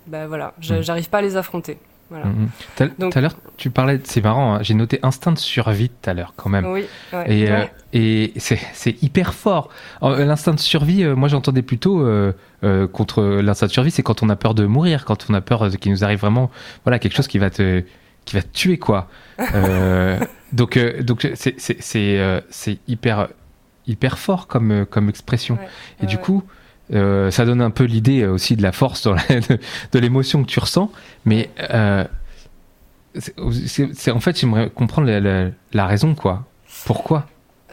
bah 0.07 0.25
voilà, 0.27 0.53
Mm. 0.57 0.81
j'arrive 0.81 1.09
pas 1.09 1.19
à 1.19 1.21
les 1.21 1.37
affronter. 1.37 1.77
Voilà. 2.13 2.25
Mhm. 2.27 2.49
Tout 2.99 3.09
à- 3.17 3.21
l'heure, 3.21 3.35
tu 3.57 3.71
parlais, 3.71 3.99
c'est 4.03 4.21
marrant, 4.23 4.55
hein, 4.55 4.59
j'ai 4.61 4.75
noté 4.75 4.99
instinct 5.01 5.31
de 5.31 5.39
survie 5.39 5.89
tout 5.89 6.07
à 6.09 6.13
l'heure 6.13 6.33
quand 6.35 6.49
même. 6.49 6.65
Oui, 6.67 6.85
ouais. 7.11 7.25
Et, 7.39 7.49
euh, 7.49 7.65
et 7.91 8.33
c'est 8.37 9.01
hyper 9.01 9.33
fort. 9.33 9.69
Euh, 10.03 10.23
L'instinct 10.23 10.53
de 10.53 10.59
survie, 10.59 11.03
euh, 11.03 11.15
moi 11.15 11.27
j'entendais 11.27 11.63
plutôt 11.63 12.01
euh, 12.05 12.31
contre 12.91 13.23
l'instinct 13.23 13.65
de 13.65 13.71
survie, 13.71 13.89
c'est 13.89 14.03
quand 14.03 14.21
on 14.21 14.29
a 14.29 14.35
peur 14.35 14.53
de 14.53 14.65
mourir, 14.67 15.05
quand 15.05 15.25
on 15.29 15.33
a 15.33 15.41
peur 15.41 15.67
qu'il 15.79 15.91
nous 15.91 16.03
arrive 16.03 16.19
vraiment 16.19 16.51
voilà, 16.85 16.99
quelque 16.99 17.15
chose 17.15 17.27
qui 17.27 17.39
va 17.39 17.49
te, 17.49 17.83
qui 18.25 18.35
va 18.35 18.43
te 18.43 18.53
tuer. 18.53 18.77
quoi. 18.77 19.09
Donc 20.53 20.77
donc 21.01 21.27
c'est 21.35 22.77
hyper, 22.87 23.27
hyper 23.87 24.17
fort 24.19 24.45
comme, 24.47 24.85
comme 24.85 25.09
expression. 25.09 25.55
Ouais, 25.55 25.67
Et 26.03 26.05
du 26.05 26.17
coup, 26.19 26.43
euh, 26.93 27.31
ça 27.31 27.45
donne 27.45 27.61
un 27.61 27.69
peu 27.71 27.83
l'idée 27.85 28.21
euh, 28.23 28.31
aussi 28.33 28.55
de 28.55 28.61
la 28.63 28.71
force, 28.71 29.03
dans 29.03 29.13
la- 29.13 29.21
de, 29.29 29.59
de 29.91 29.99
l'émotion 29.99 30.43
que 30.43 30.47
tu 30.49 30.59
ressens. 30.59 30.91
Mais 31.25 31.49
euh, 31.71 32.03
c'est- 33.95 34.11
en 34.11 34.19
fait, 34.19 34.39
j'aimerais 34.39 34.69
comprendre 34.69 35.07
la, 35.07 35.19
la- 35.19 35.49
la 35.73 35.85
raison, 35.87 36.15
quoi. 36.15 36.43
Pourquoi? 36.85 37.25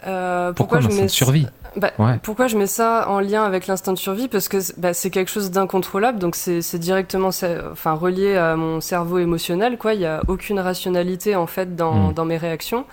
Euh, 0.07 0.53
Pourquoi, 0.53 0.81
je 0.81 0.89
mets 0.89 1.03
de 1.03 1.09
survie? 1.09 1.47
Bah, 1.77 1.91
Ouais. 1.99 2.19
Pourquoi 2.23 2.47
je 2.49 2.57
mets 2.57 2.67
ça 2.67 3.09
en 3.09 3.21
lien 3.21 3.45
avec 3.45 3.67
l'instinct 3.67 3.93
de 3.93 3.99
survie? 3.99 4.29
Parce 4.29 4.49
que 4.49 4.59
bah, 4.79 4.93
c'est 4.95 5.11
quelque 5.11 5.31
chose 5.31 5.51
d'incontrôlable, 5.51 6.19
donc 6.19 6.35
c'est 6.37 6.79
directement 6.79 7.29
enfin, 7.29 7.93
relié 7.93 8.37
à 8.37 8.57
mon 8.57 8.81
cerveau 8.81 9.19
émotionnel. 9.19 9.79
quoi. 9.79 9.95
Il 9.95 10.01
n'y 10.01 10.07
a 10.07 10.21
aucune 10.29 10.59
rationalité 10.59 11.37
en 11.37 11.47
fait 11.47 11.77
dans, 11.77 12.11
Mm. 12.11 12.15
dans 12.15 12.25
mes 12.25 12.37
réactions. 12.39 12.85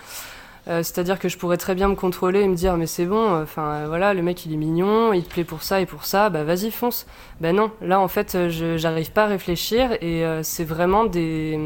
Euh, 0.69 0.83
C'est-à-dire 0.83 1.17
que 1.19 1.29
je 1.29 1.37
pourrais 1.37 1.55
très 1.57 1.75
bien 1.75 1.87
me 1.87 1.95
contrôler 1.95 2.41
et 2.41 2.47
me 2.47 2.55
dire 2.55 2.75
mais 2.75 2.87
c'est 2.87 3.05
bon, 3.05 3.41
enfin 3.41 3.63
euh, 3.63 3.85
voilà, 3.87 4.13
le 4.13 4.21
mec 4.21 4.45
il 4.45 4.53
est 4.53 4.57
mignon, 4.57 5.13
il 5.13 5.23
te 5.23 5.29
plaît 5.29 5.45
pour 5.45 5.63
ça 5.63 5.79
et 5.79 5.85
pour 5.85 6.03
ça, 6.05 6.29
bah 6.29 6.43
vas-y 6.43 6.71
fonce. 6.71 7.05
Ben 7.39 7.55
non, 7.55 7.71
là 7.81 7.99
en 8.01 8.07
fait 8.09 8.35
euh, 8.35 8.49
je 8.49 8.75
j'arrive 8.77 9.11
pas 9.11 9.23
à 9.23 9.27
réfléchir 9.27 9.93
et 10.01 10.25
euh, 10.25 10.43
c'est 10.43 10.65
vraiment 10.65 11.05
des, 11.05 11.57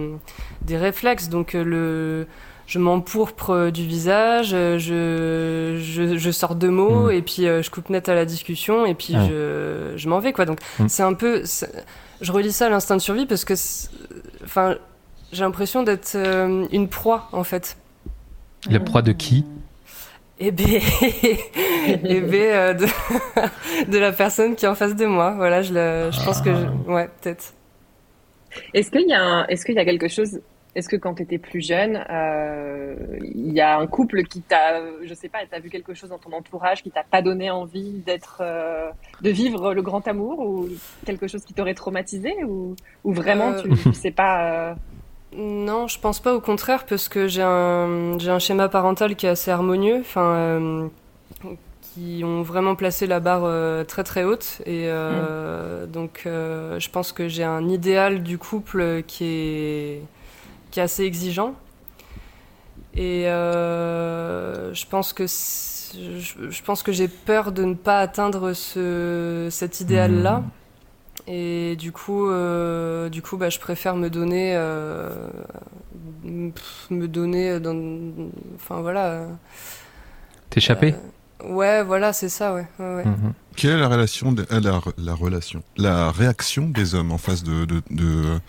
des 0.61 0.77
réflexes. 0.77 1.29
Donc 1.29 1.53
le 1.53 2.27
je 2.67 2.79
m'empourpre 2.79 3.69
du 3.69 3.85
visage, 3.85 4.49
je, 4.51 4.77
je, 5.81 6.17
je 6.17 6.31
sors 6.31 6.55
deux 6.55 6.69
mots 6.69 7.07
Mm. 7.07 7.11
et 7.11 7.21
puis 7.21 7.43
je 7.45 7.69
coupe 7.71 7.89
net 7.89 8.07
à 8.07 8.13
la 8.15 8.23
discussion 8.25 8.85
et 8.85 8.93
puis 8.93 9.15
Ouais. 9.15 9.27
je, 9.27 9.93
je 9.97 10.07
m'en 10.09 10.19
vais 10.19 10.31
quoi. 10.31 10.45
Donc 10.45 10.59
Mm. 10.79 10.87
c'est 10.87 11.03
un 11.03 11.13
peu, 11.13 11.43
je 12.21 12.31
relis 12.31 12.51
ça 12.53 12.67
à 12.67 12.69
l'instinct 12.69 12.95
de 12.95 13.01
survie 13.01 13.25
parce 13.25 13.45
que, 13.45 13.55
enfin, 14.43 14.75
j'ai 15.33 15.43
l'impression 15.43 15.83
d'être 15.83 16.15
une 16.71 16.87
proie 16.87 17.27
en 17.31 17.43
fait. 17.43 17.77
La 18.69 18.79
proie 18.79 19.01
de 19.01 19.11
qui 19.11 19.45
Et 20.39 20.51
ben, 20.51 20.65
et 21.87 22.21
ben 22.21 22.33
euh, 22.35 22.73
de, 22.73 22.85
de 23.91 23.97
la 23.97 24.11
personne 24.11 24.55
qui 24.55 24.65
est 24.65 24.69
en 24.69 24.75
face 24.75 24.95
de 24.95 25.05
moi. 25.05 25.31
Voilà, 25.35 25.61
je, 25.61 25.73
la- 25.73 26.11
je 26.11 26.23
pense 26.23 26.41
que, 26.41 26.51
je- 26.53 26.91
ouais, 26.91 27.09
peut-être. 27.21 27.53
Est-ce 28.73 28.91
qu'il 28.91 29.07
y 29.07 29.13
a 29.13 29.21
un- 29.23 29.47
est-ce 29.47 29.65
qu'il 29.65 29.75
y 29.75 29.79
a 29.79 29.85
quelque 29.85 30.07
chose 30.09 30.41
Est-ce 30.75 30.89
que 30.89 30.95
quand 30.95 31.15
tu 31.15 31.23
étais 31.23 31.37
plus 31.37 31.61
jeune, 31.65 32.03
euh, 32.09 32.95
il 33.23 33.51
y 33.53 33.61
a 33.61 33.77
un 33.77 33.87
couple 33.87 34.23
qui 34.23 34.41
t'a, 34.41 34.81
je 35.03 35.13
sais 35.13 35.29
pas, 35.29 35.39
t'as 35.49 35.59
vu 35.59 35.69
quelque 35.69 35.93
chose 35.93 36.09
dans 36.09 36.17
ton 36.19 36.31
entourage 36.33 36.81
qui 36.83 36.91
t'a 36.91 37.03
pas 37.03 37.21
donné 37.21 37.49
envie 37.49 38.01
d'être, 38.05 38.37
euh, 38.41 38.89
de 39.21 39.29
vivre 39.29 39.73
le 39.73 39.81
grand 39.81 40.07
amour 40.07 40.39
ou 40.39 40.67
quelque 41.05 41.27
chose 41.27 41.43
qui 41.45 41.53
t'aurait 41.53 41.73
traumatisé 41.73 42.43
ou, 42.45 42.75
ou 43.03 43.13
vraiment 43.13 43.49
Euh. 43.51 43.61
tu, 43.63 43.69
tu 43.89 43.93
sais 43.93 44.11
pas. 44.11 44.75
Non, 45.37 45.87
je 45.87 45.97
pense 45.99 46.19
pas. 46.19 46.33
Au 46.35 46.41
contraire, 46.41 46.85
parce 46.85 47.07
que 47.07 47.27
j'ai 47.27 47.41
un 47.41 48.17
j'ai 48.19 48.31
un 48.31 48.39
schéma 48.39 48.67
parental 48.69 49.15
qui 49.15 49.25
est 49.25 49.29
assez 49.29 49.51
harmonieux. 49.51 49.99
Enfin. 50.01 50.21
euh, 50.35 50.87
qui 51.93 52.23
ont 52.23 52.41
vraiment 52.41 52.75
placé 52.75 53.05
la 53.05 53.19
barre 53.19 53.41
euh, 53.43 53.83
très 53.83 54.03
très 54.03 54.23
haute 54.23 54.61
et 54.65 54.85
euh, 54.87 55.85
donc 55.85 56.23
euh, 56.25 56.79
je 56.79 56.89
pense 56.89 57.11
que 57.11 57.27
j'ai 57.27 57.43
un 57.43 57.67
idéal 57.67 58.23
du 58.23 58.37
couple 58.37 59.03
qui 59.07 59.25
est 59.25 60.01
qui 60.71 60.79
est 60.79 60.83
assez 60.83 61.03
exigeant 61.03 61.53
et 62.95 63.27
euh, 63.27 64.73
je 64.73 64.85
pense 64.85 65.13
que 65.13 65.25
je, 65.27 66.49
je 66.49 66.63
pense 66.63 66.83
que 66.83 66.91
j'ai 66.91 67.07
peur 67.09 67.51
de 67.51 67.63
ne 67.65 67.73
pas 67.73 67.99
atteindre 67.99 68.53
ce, 68.53 69.47
cet 69.51 69.81
idéal 69.81 70.21
là 70.21 70.43
et 71.27 71.75
du 71.77 71.91
coup 71.91 72.29
euh, 72.29 73.09
du 73.09 73.21
coup 73.21 73.37
bah, 73.37 73.49
je 73.49 73.59
préfère 73.59 73.95
me 73.95 74.09
donner 74.09 74.53
euh, 74.55 75.09
me 76.23 77.07
donner 77.07 77.59
dans 77.59 77.75
enfin 78.55 78.81
voilà 78.81 79.05
euh, 79.07 79.27
T'échapper 80.49 80.95
Ouais, 81.43 81.83
voilà, 81.83 82.13
c'est 82.13 82.29
ça, 82.29 82.53
ouais. 82.53 82.67
ouais, 82.77 82.95
ouais. 82.97 83.05
Mhm. 83.05 83.33
Quelle 83.55 83.71
est 83.71 83.79
la 83.79 83.87
relation, 83.87 84.31
de- 84.31 84.45
euh, 84.51 84.59
la, 84.59 84.79
la 84.99 85.13
relation, 85.15 85.63
la 85.75 86.11
réaction 86.11 86.69
des 86.69 86.93
hommes 86.93 87.11
en 87.11 87.17
face 87.17 87.41
de 87.43 87.65
de 87.65 87.81
de, 87.89 88.39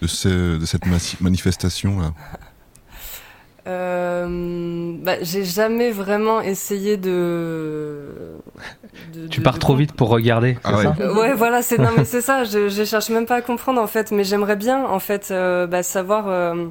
de, 0.00 0.06
ce- 0.06 0.56
de 0.56 0.64
cette 0.64 0.84
manifestation 1.20 1.98
là 1.98 2.12
Euh, 3.66 4.92
bah, 5.02 5.14
j'ai 5.22 5.44
jamais 5.44 5.90
vraiment 5.90 6.40
essayé 6.40 6.96
de. 6.96 8.04
de- 9.12 9.26
Tu 9.28 9.40
de- 9.40 9.44
pars 9.44 9.54
de 9.54 9.58
trop 9.58 9.74
vite 9.74 9.92
pour 9.92 10.08
regarder, 10.08 10.56
Ah 10.64 10.76
ouais. 10.76 10.82
ça? 10.84 11.12
Ouais, 11.12 11.34
voilà, 11.34 11.62
c'est 11.62 11.78
non 11.78 11.90
mais 11.96 12.04
c'est 12.04 12.20
ça. 12.20 12.44
Je, 12.44 12.68
je 12.68 12.84
cherche 12.84 13.08
même 13.10 13.26
pas 13.26 13.36
à 13.36 13.42
comprendre 13.42 13.80
en 13.80 13.86
fait, 13.88 14.12
mais 14.12 14.22
j'aimerais 14.24 14.56
bien 14.56 14.84
en 14.84 14.98
fait 15.00 15.28
euh, 15.30 15.66
bah, 15.66 15.82
savoir. 15.82 16.28
euh, 16.28 16.66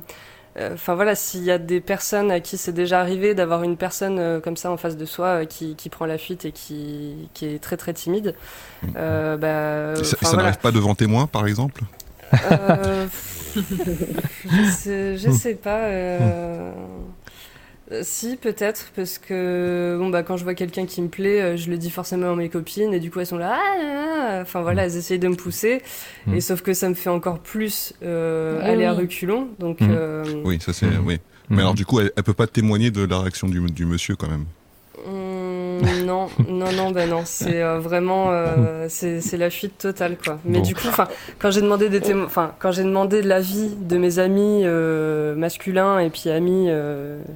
euh, 0.57 0.73
Enfin 0.73 0.95
voilà, 0.95 1.15
s'il 1.15 1.43
y 1.43 1.51
a 1.51 1.57
des 1.57 1.81
personnes 1.81 2.31
à 2.31 2.39
qui 2.39 2.57
c'est 2.57 2.71
déjà 2.71 3.01
arrivé 3.01 3.33
d'avoir 3.35 3.63
une 3.63 3.75
personne 3.75 4.17
euh, 4.19 4.39
comme 4.39 4.55
ça 4.55 4.71
en 4.71 4.77
face 4.77 4.95
de 4.95 5.05
soi 5.05 5.25
euh, 5.41 5.45
qui, 5.45 5.75
qui 5.75 5.89
prend 5.89 6.05
la 6.05 6.17
fuite 6.17 6.45
et 6.45 6.53
qui, 6.53 7.27
qui 7.33 7.45
est 7.47 7.59
très 7.61 7.75
très 7.75 7.91
timide. 7.93 8.35
Euh, 8.95 9.35
bah, 9.35 10.01
Ça, 10.01 10.11
ça 10.11 10.17
voilà. 10.21 10.43
n'arrive 10.43 10.59
pas 10.59 10.71
devant 10.71 10.95
témoin, 10.95 11.27
par 11.27 11.45
exemple? 11.45 11.81
Euh, 12.49 13.05
je, 13.55 14.71
sais, 14.71 15.17
je 15.17 15.29
sais 15.31 15.55
pas. 15.55 15.85
euh, 15.85 16.71
Si, 18.01 18.35
peut-être, 18.37 18.91
parce 18.95 19.19
que 19.19 19.95
bon, 19.99 20.09
bah, 20.09 20.23
quand 20.23 20.37
je 20.37 20.43
vois 20.43 20.55
quelqu'un 20.55 20.85
qui 20.87 21.01
me 21.03 21.07
plaît, 21.07 21.41
euh, 21.41 21.57
je 21.57 21.69
le 21.69 21.77
dis 21.77 21.91
forcément 21.91 22.31
à 22.31 22.35
mes 22.35 22.49
copines, 22.49 22.93
et 22.93 22.99
du 22.99 23.11
coup 23.11 23.19
elles 23.19 23.27
sont 23.27 23.37
là. 23.37 23.57
Ah, 23.59 23.75
ah, 23.79 24.01
ah 24.37 24.41
Enfin 24.41 24.61
voilà, 24.61 24.85
elles 24.85 24.97
essayent 24.97 25.19
de 25.19 25.27
me 25.27 25.35
pousser, 25.35 25.81
Mm. 26.25 26.33
et 26.33 26.41
sauf 26.41 26.61
que 26.61 26.73
ça 26.73 26.89
me 26.89 26.95
fait 26.95 27.09
encore 27.11 27.39
plus 27.39 27.93
euh, 28.03 28.59
aller 28.63 28.85
à 28.85 28.93
reculons. 28.93 29.49
Donc, 29.59 29.81
Mm. 29.81 29.87
euh, 29.91 30.23
Oui, 30.43 30.57
ça 30.59 30.73
c'est 30.73 30.87
oui. 31.05 31.19
Mais 31.49 31.61
alors 31.61 31.75
du 31.75 31.85
coup, 31.85 31.99
elle, 31.99 32.11
elle 32.15 32.23
peut 32.23 32.33
pas 32.33 32.47
témoigner 32.47 32.89
de 32.89 33.05
la 33.05 33.19
réaction 33.19 33.47
du, 33.47 33.59
du 33.61 33.85
monsieur 33.85 34.15
quand 34.15 34.27
même. 34.29 34.45
Hum, 35.79 36.05
non, 36.05 36.27
non, 36.49 36.71
non, 36.71 36.91
ben 36.91 37.09
non, 37.09 37.21
c'est 37.25 37.61
euh, 37.61 37.79
vraiment, 37.79 38.27
euh, 38.29 38.87
c'est 38.89 39.37
la 39.37 39.49
fuite 39.49 39.77
totale, 39.77 40.17
quoi. 40.23 40.39
Mais 40.45 40.59
Bon. 40.59 40.63
du 40.63 40.75
coup, 40.75 40.87
enfin, 40.87 41.07
quand 41.39 41.51
j'ai 41.51 41.61
demandé 41.61 41.89
des 41.89 42.13
enfin, 42.13 42.53
quand 42.59 42.71
j'ai 42.71 42.83
demandé 42.83 43.21
l'avis 43.21 43.75
de 43.79 43.97
mes 43.97 44.19
amis 44.19 44.61
euh, 44.63 45.35
masculins 45.35 45.99
et 45.99 46.09
puis 46.09 46.29
amis 46.29 46.69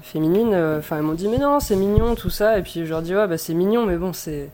féminines, 0.04 0.56
enfin, 0.78 0.98
elles 0.98 1.04
m'ont 1.04 1.14
dit 1.14 1.28
mais 1.28 1.38
non, 1.38 1.60
c'est 1.60 1.76
mignon 1.76 2.16
tout 2.16 2.30
ça, 2.30 2.58
et 2.58 2.62
puis 2.62 2.86
je 2.86 2.90
leur 2.90 3.02
dis 3.02 3.16
ouais, 3.16 3.28
bah 3.28 3.38
c'est 3.38 3.54
mignon, 3.54 3.86
mais 3.86 3.98
bon, 3.98 4.14
c'est 4.14 4.50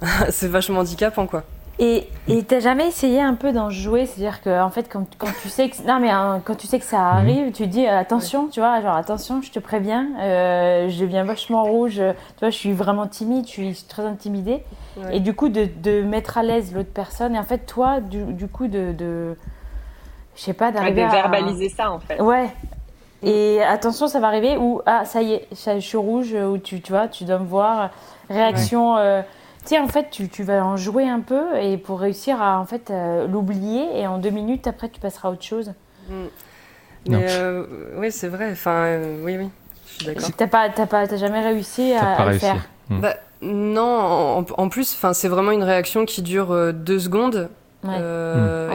c'est 0.30 0.48
vachement 0.48 0.80
handicapant, 0.80 1.26
quoi. 1.26 1.44
Et 1.78 2.06
t'as 2.46 2.60
jamais 2.60 2.86
essayé 2.86 3.20
un 3.20 3.34
peu 3.34 3.50
d'en 3.52 3.68
jouer, 3.70 4.06
c'est-à-dire 4.06 4.40
que 4.42 4.62
en 4.62 4.70
fait 4.70 4.88
quand, 4.92 5.04
quand 5.18 5.26
tu 5.42 5.48
sais 5.48 5.68
que 5.68 5.82
non 5.86 5.98
mais 5.98 6.10
hein, 6.10 6.40
quand 6.44 6.54
tu 6.54 6.66
sais 6.68 6.78
que 6.78 6.84
ça 6.84 7.00
arrive, 7.00 7.50
tu 7.50 7.66
dis 7.66 7.86
euh, 7.86 7.98
attention, 7.98 8.46
tu 8.46 8.60
vois, 8.60 8.80
genre 8.80 8.94
attention, 8.94 9.42
je 9.42 9.50
te 9.50 9.58
préviens, 9.58 10.06
euh, 10.20 10.88
je 10.88 11.00
deviens 11.00 11.24
vachement 11.24 11.64
rouge, 11.64 11.98
euh, 11.98 12.12
tu 12.36 12.40
vois, 12.40 12.50
je 12.50 12.56
suis 12.56 12.72
vraiment 12.72 13.06
timide, 13.08 13.46
je 13.46 13.52
suis 13.52 13.74
très 13.88 14.04
intimidée, 14.04 14.62
Ouais. 14.96 15.16
et 15.16 15.20
du 15.20 15.34
coup 15.34 15.48
de, 15.48 15.66
de 15.82 16.02
mettre 16.02 16.36
à 16.38 16.42
l'aise 16.42 16.72
l'autre 16.74 16.92
personne, 16.94 17.34
et 17.34 17.38
en 17.38 17.42
fait 17.44 17.58
toi 17.66 18.00
du, 18.00 18.22
du 18.34 18.46
coup 18.46 18.68
de, 18.68 18.92
de 18.92 19.36
je 20.36 20.40
sais 20.42 20.52
pas 20.52 20.66
Ouais, 20.66 20.72
d'arriver 20.72 21.02
de 21.02 21.06
à 21.08 21.12
verbaliser 21.12 21.68
ça 21.70 21.90
en 21.90 21.98
fait. 21.98 22.20
Ouais. 22.20 22.50
Et 23.24 23.62
attention, 23.62 24.06
ça 24.08 24.20
va 24.20 24.26
arriver 24.28 24.56
ou 24.56 24.82
ah 24.86 25.04
ça 25.04 25.22
y 25.22 25.32
est, 25.32 25.48
je 25.52 25.80
suis 25.80 25.96
rouge 25.96 26.34
ou 26.34 26.58
tu 26.58 26.80
tu 26.80 26.92
vois, 26.92 27.08
tu 27.08 27.24
dois 27.24 27.38
me 27.38 27.46
voir. 27.46 27.90
Réaction. 28.30 28.96
euh, 28.98 29.22
sais, 29.68 29.78
en 29.78 29.88
fait, 29.88 30.08
tu, 30.10 30.28
tu 30.28 30.42
vas 30.42 30.64
en 30.64 30.76
jouer 30.76 31.08
un 31.08 31.20
peu 31.20 31.56
et 31.58 31.76
pour 31.76 32.00
réussir 32.00 32.40
à 32.40 32.58
en 32.58 32.66
fait 32.66 32.90
euh, 32.90 33.26
l'oublier 33.26 33.98
et 33.98 34.06
en 34.06 34.18
deux 34.18 34.30
minutes 34.30 34.66
après 34.66 34.88
tu 34.88 35.00
passeras 35.00 35.28
à 35.28 35.32
autre 35.32 35.44
chose. 35.44 35.72
Mm. 36.08 36.12
Non. 37.08 37.18
Mais 37.18 37.26
euh, 37.30 37.66
oui, 37.96 38.12
c'est 38.12 38.28
vrai. 38.28 38.50
Enfin, 38.52 38.84
euh, 38.84 39.24
oui, 39.24 39.36
oui, 39.36 39.48
je 39.86 39.92
suis 39.96 40.06
d'accord. 40.06 40.30
T'as 40.36 40.46
pas 40.46 40.68
t'as 40.68 40.86
pas 40.86 41.06
t'as 41.06 41.16
jamais 41.16 41.40
réussi 41.40 41.92
à, 41.92 42.30
le 42.30 42.38
faire. 42.38 42.68
Mm. 42.88 43.00
Bah, 43.00 43.16
non, 43.42 43.82
en, 43.82 44.46
en 44.56 44.68
plus, 44.68 44.94
enfin, 44.94 45.12
c'est 45.12 45.28
vraiment 45.28 45.50
une 45.50 45.64
réaction 45.64 46.04
qui 46.04 46.22
dure 46.22 46.52
euh, 46.52 46.72
deux 46.72 47.00
secondes. 47.00 47.50
Ouais. 47.84 47.96
Euh, 48.00 48.68
Mm. 48.70 48.72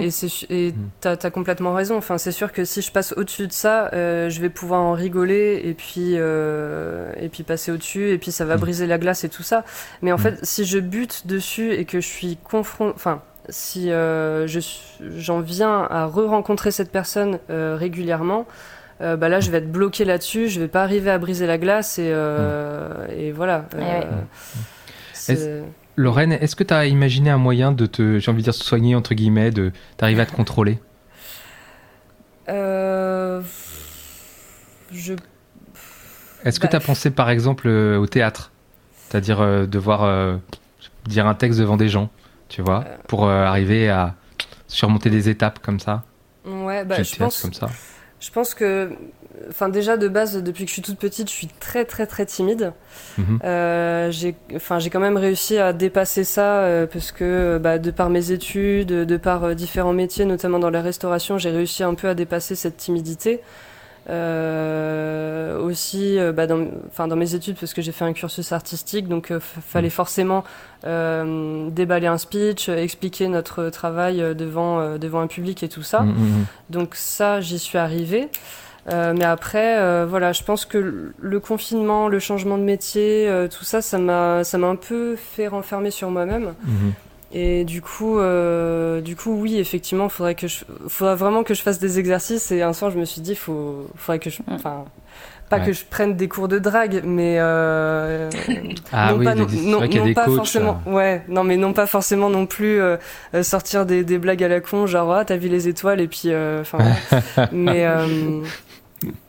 Et 0.49 0.71
Mm. 0.71 0.89
t'as 1.01 1.15
as 1.23 1.29
complètement 1.31 1.73
raison. 1.73 1.97
Enfin, 1.97 2.17
c'est 2.17 2.31
sûr 2.31 2.51
que 2.51 2.65
si 2.65 2.81
je 2.81 2.91
passe 2.91 3.13
au-dessus 3.17 3.47
de 3.47 3.53
ça, 3.53 3.89
euh, 3.93 4.29
je 4.29 4.41
vais 4.41 4.49
pouvoir 4.49 4.81
en 4.81 4.93
rigoler 4.93 5.61
et 5.63 5.73
puis 5.73 6.13
euh, 6.17 7.11
et 7.19 7.29
puis 7.29 7.43
passer 7.43 7.71
au-dessus 7.71 8.09
et 8.11 8.17
puis 8.17 8.31
ça 8.31 8.45
va 8.45 8.57
Mm. 8.57 8.59
briser 8.59 8.85
la 8.87 8.97
glace 8.97 9.23
et 9.23 9.29
tout 9.29 9.43
ça. 9.43 9.63
Mais 10.01 10.11
en 10.11 10.17
fait, 10.17 10.43
si 10.45 10.65
je 10.65 10.77
bute 10.79 11.25
dessus 11.25 11.71
et 11.73 11.85
que 11.85 11.99
je 12.01 12.07
suis 12.07 12.37
confronté, 12.43 12.93
enfin, 12.95 13.21
si 13.49 13.91
euh, 13.91 14.45
j'en 15.17 15.39
viens 15.39 15.87
à 15.89 16.05
re-rencontrer 16.05 16.71
cette 16.71 16.91
personne 16.91 17.39
euh, 17.49 17.75
régulièrement. 17.79 18.45
euh, 18.99 19.15
bah 19.15 19.29
là, 19.29 19.39
je 19.39 19.51
vais 19.51 19.59
être 19.59 19.71
bloqué 19.71 20.05
là-dessus, 20.05 20.47
je 20.49 20.59
vais 20.59 20.67
pas 20.67 20.81
arriver 20.83 21.11
à 21.11 21.17
briser 21.19 21.45
la 21.47 21.57
glace 21.59 21.97
et, 21.99 22.09
euh, 22.11 23.05
et 23.15 23.31
voilà. 23.31 23.65
Eh 23.77 23.79
ouais. 23.81 24.07
Lorraine, 25.97 26.31
est-ce 26.33 26.55
que 26.55 26.63
tu 26.63 26.73
as 26.73 26.85
imaginé 26.85 27.29
un 27.31 27.37
moyen 27.39 27.71
de 27.71 27.85
te, 27.87 28.19
j'ai 28.19 28.29
envie 28.31 28.41
de 28.41 28.43
dire, 28.43 28.53
soigner, 28.53 28.95
entre 28.95 29.15
guillemets, 29.15 29.49
de 29.51 29.71
d'arriver 29.97 30.21
à 30.21 30.25
te 30.27 30.31
contrôler? 30.35 30.79
Euh, 32.49 33.41
je 34.93 35.13
Est-ce 36.45 36.59
que 36.59 36.65
Bah, 36.67 36.69
tu 36.69 36.75
as 36.75 36.79
pensé, 36.79 37.09
par 37.09 37.29
exemple, 37.31 37.67
euh, 37.67 37.97
au 37.97 38.05
théâtre? 38.05 38.51
C'est-à-dire 39.09 39.41
euh, 39.41 39.65
devoir 39.65 40.03
euh, 40.03 40.37
dire 41.07 41.25
un 41.25 41.33
texte 41.33 41.59
devant 41.59 41.77
des 41.77 41.89
gens, 41.89 42.09
tu 42.47 42.61
vois, 42.61 42.83
Euh. 42.85 42.97
pour 43.07 43.27
arriver 43.29 43.89
à 43.89 44.13
surmonter 44.67 45.09
des 45.09 45.29
étapes 45.29 45.59
comme 45.59 45.79
ça? 45.79 46.03
Ouais 46.45 46.85
bah 46.85 47.01
je 47.03 47.15
pense 47.15 47.41
comme 47.41 47.53
ça. 47.53 47.67
je 48.21 48.31
pense 48.31 48.53
que 48.53 48.91
enfin 49.49 49.69
déjà 49.69 49.97
de 49.97 50.07
base 50.07 50.41
depuis 50.43 50.63
que 50.65 50.69
je 50.69 50.73
suis 50.73 50.81
toute 50.81 50.97
petite 50.99 51.29
je 51.29 51.33
suis 51.35 51.47
très 51.59 51.85
très 51.85 52.05
très 52.07 52.25
timide 52.25 52.73
Mhm. 53.17 53.39
Euh, 53.43 54.09
j'ai 54.11 54.35
enfin 54.55 54.79
j'ai 54.79 54.89
quand 54.89 54.99
même 54.99 55.17
réussi 55.17 55.57
à 55.57 55.73
dépasser 55.73 56.23
ça 56.23 56.59
euh, 56.61 56.87
parce 56.87 57.11
que 57.11 57.59
bah, 57.61 57.77
de 57.79 57.91
par 57.91 58.09
mes 58.09 58.31
études 58.31 58.87
de 58.87 59.17
par 59.17 59.43
euh, 59.43 59.53
différents 59.53 59.93
métiers 59.93 60.25
notamment 60.25 60.59
dans 60.59 60.69
la 60.71 60.81
restauration 60.81 61.37
j'ai 61.37 61.51
réussi 61.51 61.83
un 61.83 61.93
peu 61.95 62.07
à 62.09 62.13
dépasser 62.15 62.55
cette 62.55 62.77
timidité 62.77 63.41
Euh, 64.09 65.59
aussi 65.59 66.17
euh, 66.17 66.31
bah, 66.31 66.47
dans, 66.47 66.65
enfin, 66.87 67.07
dans 67.09 67.17
mes 67.17 67.35
études 67.35 67.57
parce 67.59 67.73
que 67.73 67.81
j'ai 67.81 67.91
fait 67.91 68.05
un 68.05 68.13
cursus 68.13 68.51
artistique 68.53 69.07
donc 69.07 69.31
euh, 69.31 69.39
fallait 69.41 69.89
forcément 69.89 70.43
euh, 70.85 71.69
déballer 71.71 72.07
un 72.07 72.17
speech 72.17 72.69
euh, 72.69 72.77
expliquer 72.77 73.27
notre 73.27 73.69
travail 73.69 74.21
euh, 74.21 74.33
devant 74.33 74.79
euh, 74.79 74.97
devant 74.97 75.19
un 75.19 75.27
public 75.27 75.61
et 75.63 75.69
tout 75.69 75.83
ça 75.83 76.01
Mhm, 76.01 76.11
mhm. 76.13 76.45
donc 76.69 76.95
ça, 76.95 77.41
j'y 77.41 77.59
suis 77.59 77.77
arrivée. 77.77 78.29
Euh, 78.89 79.13
mais 79.17 79.25
après, 79.25 79.77
euh, 79.79 80.05
voilà, 80.09 80.31
je 80.31 80.43
pense 80.43 80.65
que 80.65 81.11
le- 81.19 81.39
confinement, 81.39 82.07
le 82.07 82.19
changement 82.19 82.57
de 82.57 82.63
métier, 82.63 83.27
euh, 83.27 83.47
tout 83.47 83.65
ça, 83.65 83.81
ça 83.81 83.97
m'a, 83.97 84.43
ça 84.43 84.57
m'a 84.57 84.67
un 84.67 84.75
peu 84.77 85.15
fait 85.17 85.47
renfermer 85.47 85.91
sur 85.91 86.09
moi-même. 86.09 86.53
Mhm. 86.63 86.93
Et 87.33 87.65
du 87.65 87.81
coup, 87.81 88.17
euh, 88.19 89.01
du 89.01 89.17
coup, 89.17 89.33
oui, 89.41 89.57
effectivement, 89.59 90.07
faudrait 90.07 90.35
que 90.35 90.47
je, 90.47 90.63
faudrait 90.87 91.15
vraiment 91.17 91.43
que 91.43 91.53
je 91.53 91.61
fasse 91.61 91.79
des 91.79 91.99
exercices. 91.99 92.51
Et 92.51 92.61
un 92.61 92.71
soir, 92.71 92.89
je 92.91 92.97
me 92.97 93.03
suis 93.03 93.19
dit, 93.19 93.35
faut, 93.35 93.87
faudrait 93.97 94.19
que 94.19 94.29
je, 94.29 94.41
enfin, 94.49 94.85
pas 95.49 95.57
Ouais. 95.59 95.65
que 95.65 95.73
je 95.73 95.83
prenne 95.83 96.15
des 96.15 96.29
cours 96.29 96.47
de 96.47 96.57
drague, 96.57 97.01
mais 97.05 97.35
euh, 97.39 98.29
Ah 98.93 99.11
non 99.11 99.17
oui, 99.19 99.25
pas, 99.25 99.35
non, 99.35 99.45
non- 99.45 99.83
y 99.83 99.97
a 99.97 99.99
non 99.99 100.05
des 100.05 100.13
pas 100.13 100.25
coachs, 100.25 100.35
forcément, 100.37 100.81
ouais, 100.85 101.23
non 101.27 101.43
mais 101.45 101.55
non 101.57 101.71
pas 101.73 101.85
forcément 101.87 102.29
non 102.29 102.45
plus 102.45 102.79
euh, 102.81 102.95
euh, 103.33 103.43
sortir 103.43 103.85
des, 103.85 104.03
des 104.03 104.17
blagues 104.17 104.43
à 104.43 104.47
la 104.49 104.59
con, 104.61 104.87
genre 104.87 105.13
ah 105.13 105.23
t'as 105.25 105.37
vu 105.37 105.47
les 105.49 105.67
étoiles 105.69 105.99
et 106.01 106.07
puis, 106.07 106.23
euh, 106.27 106.61
enfin, 106.61 106.77
voilà. 107.35 107.49
mais 107.53 107.85
euh, 107.85 108.41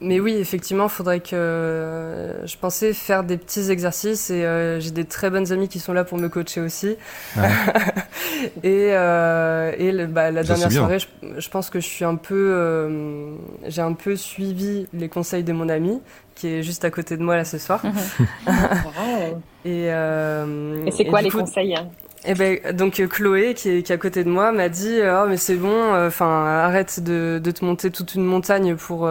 mais 0.01 0.21
oui, 0.21 0.35
effectivement, 0.35 0.89
faudrait 0.89 1.21
que 1.21 1.35
euh, 1.35 2.47
je 2.47 2.57
pensais 2.57 2.93
faire 2.93 3.25
des 3.25 3.37
petits 3.37 3.71
exercices 3.71 4.31
et 4.31 4.45
euh, 4.45 4.81
j'ai 4.81 4.93
des 4.93 5.05
très 5.05 5.29
bonnes 5.29 5.53
amies 5.53 5.69
qui 5.69 5.79
sont 5.81 5.93
là 5.93 6.05
pour 6.05 6.19
me 6.19 6.29
coacher 6.29 6.61
aussi. 6.61 6.97
Ouais. 7.37 7.49
et 8.63 8.91
euh, 8.93 9.73
et 9.77 9.93
le- 9.93 10.07
bah, 10.07 10.31
la 10.31 10.43
Ça, 10.43 10.49
dernière 10.55 10.73
soirée, 10.73 10.99
je, 11.01 11.07
je 11.41 11.49
pense 11.51 11.69
que 11.71 11.81
je 11.81 11.87
suis 11.87 12.05
un 12.05 12.17
peu, 12.17 12.53
euh, 12.55 13.35
j'ai 13.67 13.83
un 13.83 13.93
peu 13.93 14.17
suivi 14.17 14.87
les 14.93 15.09
conseils 15.09 15.45
de 15.45 15.53
mon 15.53 15.69
ami 15.69 16.01
qui 16.35 16.47
est 16.49 16.63
juste 16.63 16.85
à 16.85 16.91
côté 16.91 17.17
de 17.17 17.23
moi 17.23 17.37
là 17.37 17.45
ce 17.45 17.59
soir. 17.59 17.83
Et, 19.65 19.89
euh, 19.93 20.87
Et 20.87 20.91
c'est 20.93 21.05
quoi 21.07 21.21
les 21.21 21.31
coup, 21.31 21.39
conseils 21.41 21.75
hein? 21.75 21.89
Et 22.29 22.35
ben 22.35 22.61
donc 22.73 23.03
Chloé 23.09 23.55
qui 23.55 23.71
est, 23.71 23.83
qui 23.83 23.91
est 23.91 23.95
à 23.95 23.99
côté 23.99 24.23
de 24.23 24.29
moi 24.29 24.53
m'a 24.53 24.69
dit 24.69 24.99
oh 25.03 25.25
mais 25.27 25.39
c'est 25.39 25.57
bon 25.57 25.95
enfin 26.07 26.45
arrête 26.45 27.01
de, 27.01 27.41
de, 27.43 27.51
te 27.51 27.65
monter 27.65 27.91
toute 27.91 28.15
une 28.15 28.25
montagne 28.25 28.77
pour 28.77 29.09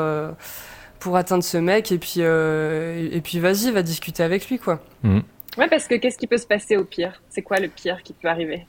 pour 0.99 1.17
atteindre 1.17 1.43
ce 1.43 1.57
mec 1.57 1.91
et 1.91 1.97
puis 1.97 2.19
et 2.21 3.21
puis 3.23 3.39
vas-y 3.39 3.71
va 3.71 3.81
discuter 3.81 4.21
avec 4.21 4.47
lui 4.49 4.59
quoi. 4.59 4.79
Mmh. 5.01 5.21
Ouais 5.57 5.67
parce 5.67 5.87
que 5.87 5.95
qu'est-ce 5.95 6.19
qui 6.19 6.27
peut 6.27 6.37
se 6.37 6.45
passer 6.45 6.77
au 6.77 6.83
pire? 6.83 7.21
C'est 7.29 7.41
quoi 7.41 7.57
le 7.57 7.69
pire 7.69 8.03
qui 8.03 8.13
peut 8.13 8.27
arriver? 8.27 8.65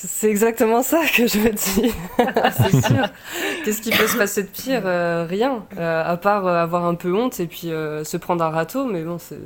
C'est 0.00 0.30
exactement 0.30 0.82
ça 0.82 1.00
que 1.16 1.26
je 1.26 1.38
me 1.38 1.50
dis. 1.50 1.92
c'est 2.70 2.86
sûr. 2.86 3.08
Qu'est-ce 3.64 3.80
qui 3.80 3.90
peut 3.90 4.06
se 4.06 4.16
passer 4.16 4.44
de 4.44 4.48
pire? 4.48 4.82
Euh, 4.84 5.26
Rien. 5.28 5.64
Euh, 5.76 6.04
à 6.04 6.16
part 6.16 6.46
euh, 6.46 6.62
avoir 6.62 6.84
un 6.84 6.94
peu 6.94 7.12
honte 7.12 7.40
et 7.40 7.46
puis 7.46 7.68
se 7.68 8.16
prendre 8.16 8.44
un 8.44 8.50
râteau, 8.50 8.84
mais 8.84 9.02
bon, 9.02 9.18
c'est. 9.18 9.38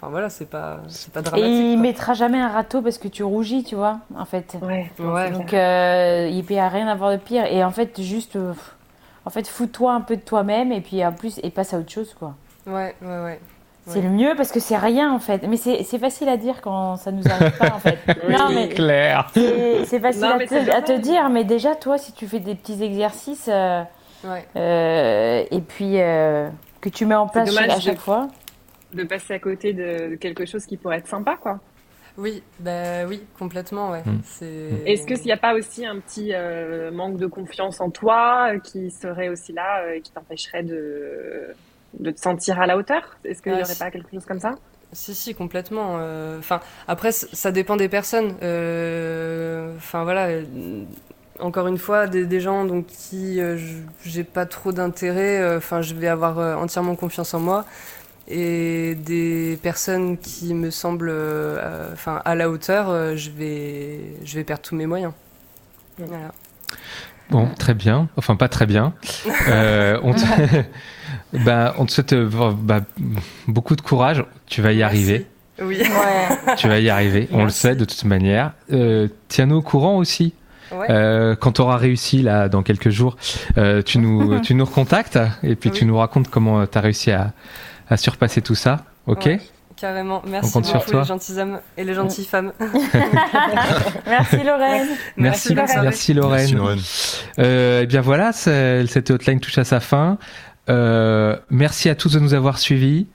Enfin 0.00 0.10
voilà, 0.10 0.30
c'est 0.30 0.48
pas, 0.48 0.80
c'est 0.88 1.12
pas 1.12 1.20
dramatique. 1.20 1.50
Et 1.50 1.72
il 1.72 1.78
mettra 1.78 2.14
jamais 2.14 2.38
un 2.38 2.48
râteau 2.48 2.80
parce 2.80 2.96
que 2.96 3.08
tu 3.08 3.22
rougis, 3.22 3.64
tu 3.64 3.74
vois, 3.74 3.98
en 4.16 4.24
fait. 4.24 4.56
Ouais. 4.62 4.90
ouais 4.98 5.30
Donc 5.30 5.52
il 5.52 6.44
peut 6.46 6.54
y 6.54 6.58
a 6.58 6.68
rien 6.68 6.88
à 6.88 6.94
voir 6.94 7.12
de 7.12 7.18
pire. 7.18 7.44
Et 7.44 7.62
en 7.62 7.70
fait, 7.70 8.00
juste, 8.00 8.38
en 9.26 9.30
fait, 9.30 9.46
fous-toi 9.46 9.92
un 9.92 10.00
peu 10.00 10.16
de 10.16 10.22
toi-même 10.22 10.72
et 10.72 10.80
puis 10.80 11.04
en 11.04 11.12
plus, 11.12 11.38
et 11.42 11.50
passe 11.50 11.74
à 11.74 11.78
autre 11.78 11.92
chose, 11.92 12.14
quoi. 12.18 12.34
Ouais, 12.66 12.94
ouais, 13.02 13.22
ouais. 13.24 13.40
C'est 13.86 14.02
le 14.02 14.10
mieux 14.10 14.34
parce 14.36 14.52
que 14.52 14.60
c'est 14.60 14.76
rien 14.76 15.12
en 15.12 15.18
fait. 15.18 15.46
Mais 15.48 15.56
c'est 15.56 15.98
facile 15.98 16.28
à 16.28 16.36
dire 16.36 16.60
quand 16.60 16.96
ça 16.96 17.10
nous 17.10 17.26
arrive 17.28 17.56
pas 17.56 17.74
en 17.74 17.78
fait. 17.78 17.98
non, 18.28 18.50
mais 18.50 18.68
clair. 18.68 19.28
C'est 19.34 20.00
facile 20.00 20.24
à, 20.24 20.82
te, 20.82 20.98
dire, 20.98 21.28
mais 21.30 21.44
déjà 21.44 21.74
toi, 21.74 21.98
si 21.98 22.12
tu 22.12 22.26
fais 22.26 22.40
des 22.40 22.54
petits 22.54 22.82
exercices 22.82 23.48
euh, 23.48 23.82
euh, 24.56 25.44
et 25.50 25.60
puis 25.60 26.00
euh, 26.00 26.48
que 26.80 26.88
tu 26.88 27.06
mets 27.06 27.14
en 27.14 27.26
place 27.26 27.56
à 27.56 27.80
chaque 27.80 27.98
fois. 27.98 28.28
De 28.92 29.04
passer 29.04 29.34
à 29.34 29.38
côté 29.38 29.72
de 29.72 30.16
quelque 30.16 30.44
chose 30.44 30.66
qui 30.66 30.76
pourrait 30.76 30.98
être 30.98 31.06
sympa, 31.06 31.36
quoi. 31.36 31.60
Oui, 32.18 32.42
bah 32.58 33.06
oui, 33.06 33.22
complètement, 33.38 33.90
ouais. 33.90 34.02
Hmm. 34.04 34.20
Est-ce 34.84 35.06
qu'il 35.06 35.24
n'y 35.24 35.32
a 35.32 35.36
pas 35.36 35.54
aussi 35.54 35.86
un 35.86 36.00
petit 36.00 36.32
manque 36.92 37.18
de 37.18 37.26
confiance 37.26 37.80
en 37.80 37.90
toi 37.90 38.58
qui 38.64 38.90
serait 38.90 39.28
aussi 39.28 39.52
là 39.52 39.94
et 39.94 40.00
qui 40.00 40.10
t'empêcherait 40.10 40.64
de 40.64 41.54
de 41.98 42.10
te 42.10 42.20
sentir 42.20 42.60
à 42.60 42.66
la 42.66 42.76
hauteur? 42.76 43.16
Est-ce 43.24 43.42
qu'il 43.42 43.52
n'y 43.52 43.62
aurait 43.62 43.74
pas 43.74 43.90
quelque 43.90 44.10
chose 44.10 44.24
comme 44.24 44.40
ça? 44.40 44.54
Si, 44.92 45.14
si, 45.14 45.34
complètement. 45.34 45.98
Euh, 45.98 46.38
enfin, 46.38 46.60
après, 46.88 47.12
ça 47.12 47.52
dépend 47.52 47.76
des 47.76 47.88
personnes. 47.88 48.34
Euh, 48.42 49.76
enfin, 49.76 50.02
voilà. 50.04 50.28
Euh, 50.28 50.44
encore 51.38 51.68
une 51.68 51.78
fois, 51.78 52.06
des, 52.06 52.40
gens 52.40 52.66
donc 52.66 52.86
qui 52.86 53.40
j'ai 54.04 54.24
pas 54.24 54.44
trop 54.44 54.72
d'intérêt. 54.72 55.56
Enfin, 55.56 55.80
je 55.80 55.94
vais 55.94 56.08
avoir 56.08 56.60
entièrement 56.60 56.96
confiance 56.96 57.32
en 57.32 57.40
moi. 57.40 57.64
Et 58.30 58.94
des 58.94 59.58
personnes 59.60 60.16
qui 60.16 60.54
me 60.54 60.70
semblent, 60.70 61.12
enfin, 61.92 62.22
à 62.24 62.34
la 62.34 62.48
hauteur, 62.48 63.16
je 63.16 63.30
vais, 63.30 64.00
je 64.24 64.36
vais 64.36 64.44
perdre 64.44 64.62
tous 64.62 64.76
mes 64.76 64.86
moyens. 64.86 65.12
Voilà. 65.98 66.32
Bon, 67.30 67.48
très 67.58 67.74
bien. 67.74 68.08
Enfin, 68.16 68.36
pas 68.36 68.48
très 68.48 68.66
bien. 68.66 68.94
on 69.26 70.14
te... 70.14 70.62
Bah, 71.32 71.74
on 71.78 71.86
te 71.86 71.92
souhaite 71.92 72.12
euh, 72.12 72.28
bah, 72.56 72.80
beaucoup 73.46 73.76
de 73.76 73.80
courage. 73.80 74.24
Tu 74.46 74.62
vas 74.62 74.72
y 74.72 74.82
arriver. 74.82 75.26
Oui. 75.62 75.78
Ouais. 75.78 76.54
Tu 76.56 76.68
vas 76.68 76.80
y 76.80 76.90
arriver. 76.90 77.28
On 77.32 77.44
le 77.44 77.50
sait 77.50 77.74
de 77.74 77.84
toute 77.84 78.04
manière. 78.04 78.52
Euh, 78.72 79.08
Tiens-nous 79.28 79.56
au 79.56 79.62
courant 79.62 79.96
aussi. 79.96 80.34
Euh, 80.72 81.34
quand 81.34 81.52
tu 81.52 81.60
auras 81.62 81.76
réussi 81.76 82.22
là 82.22 82.48
dans 82.48 82.62
quelques 82.62 82.90
jours, 82.90 83.16
euh, 83.58 83.82
tu 83.82 83.98
nous 83.98 84.38
tu 84.42 84.54
nous 84.54 84.64
recontactes 84.64 85.18
et 85.42 85.56
puis 85.56 85.72
tu 85.72 85.84
nous 85.84 85.96
racontes 85.96 86.28
comment 86.28 86.64
tu 86.64 86.78
as 86.78 86.80
réussi 86.80 87.10
à, 87.10 87.32
à, 87.90 87.96
surpasser 87.96 88.40
tout 88.40 88.54
ça. 88.54 88.84
OK 89.06 89.28
Carrément. 89.76 90.22
Merci 90.26 90.60
beaucoup 90.60 90.92
les 90.92 91.04
gentils 91.04 91.38
hommes 91.38 91.60
et 91.78 91.84
les 91.84 91.94
gentilles 91.94 92.26
femmes. 92.26 92.52
merci 94.06 94.36
Lorraine. 94.44 94.88
Merci, 95.16 95.54
merci, 95.54 95.76
merci 95.80 96.14
Lorraine. 96.14 96.54
Merci 96.54 96.54
Lorraine. 97.38 97.82
Eh 97.82 97.86
bien 97.86 98.02
voilà, 98.02 98.32
cette 98.32 99.10
hotline 99.10 99.40
touche 99.40 99.56
à 99.56 99.64
sa 99.64 99.80
fin. 99.80 100.18
Euh, 100.68 101.36
merci 101.50 101.88
à 101.88 101.94
tous 101.94 102.12
de 102.12 102.20
nous 102.20 102.34
avoir 102.34 102.58
suivis. 102.58 103.06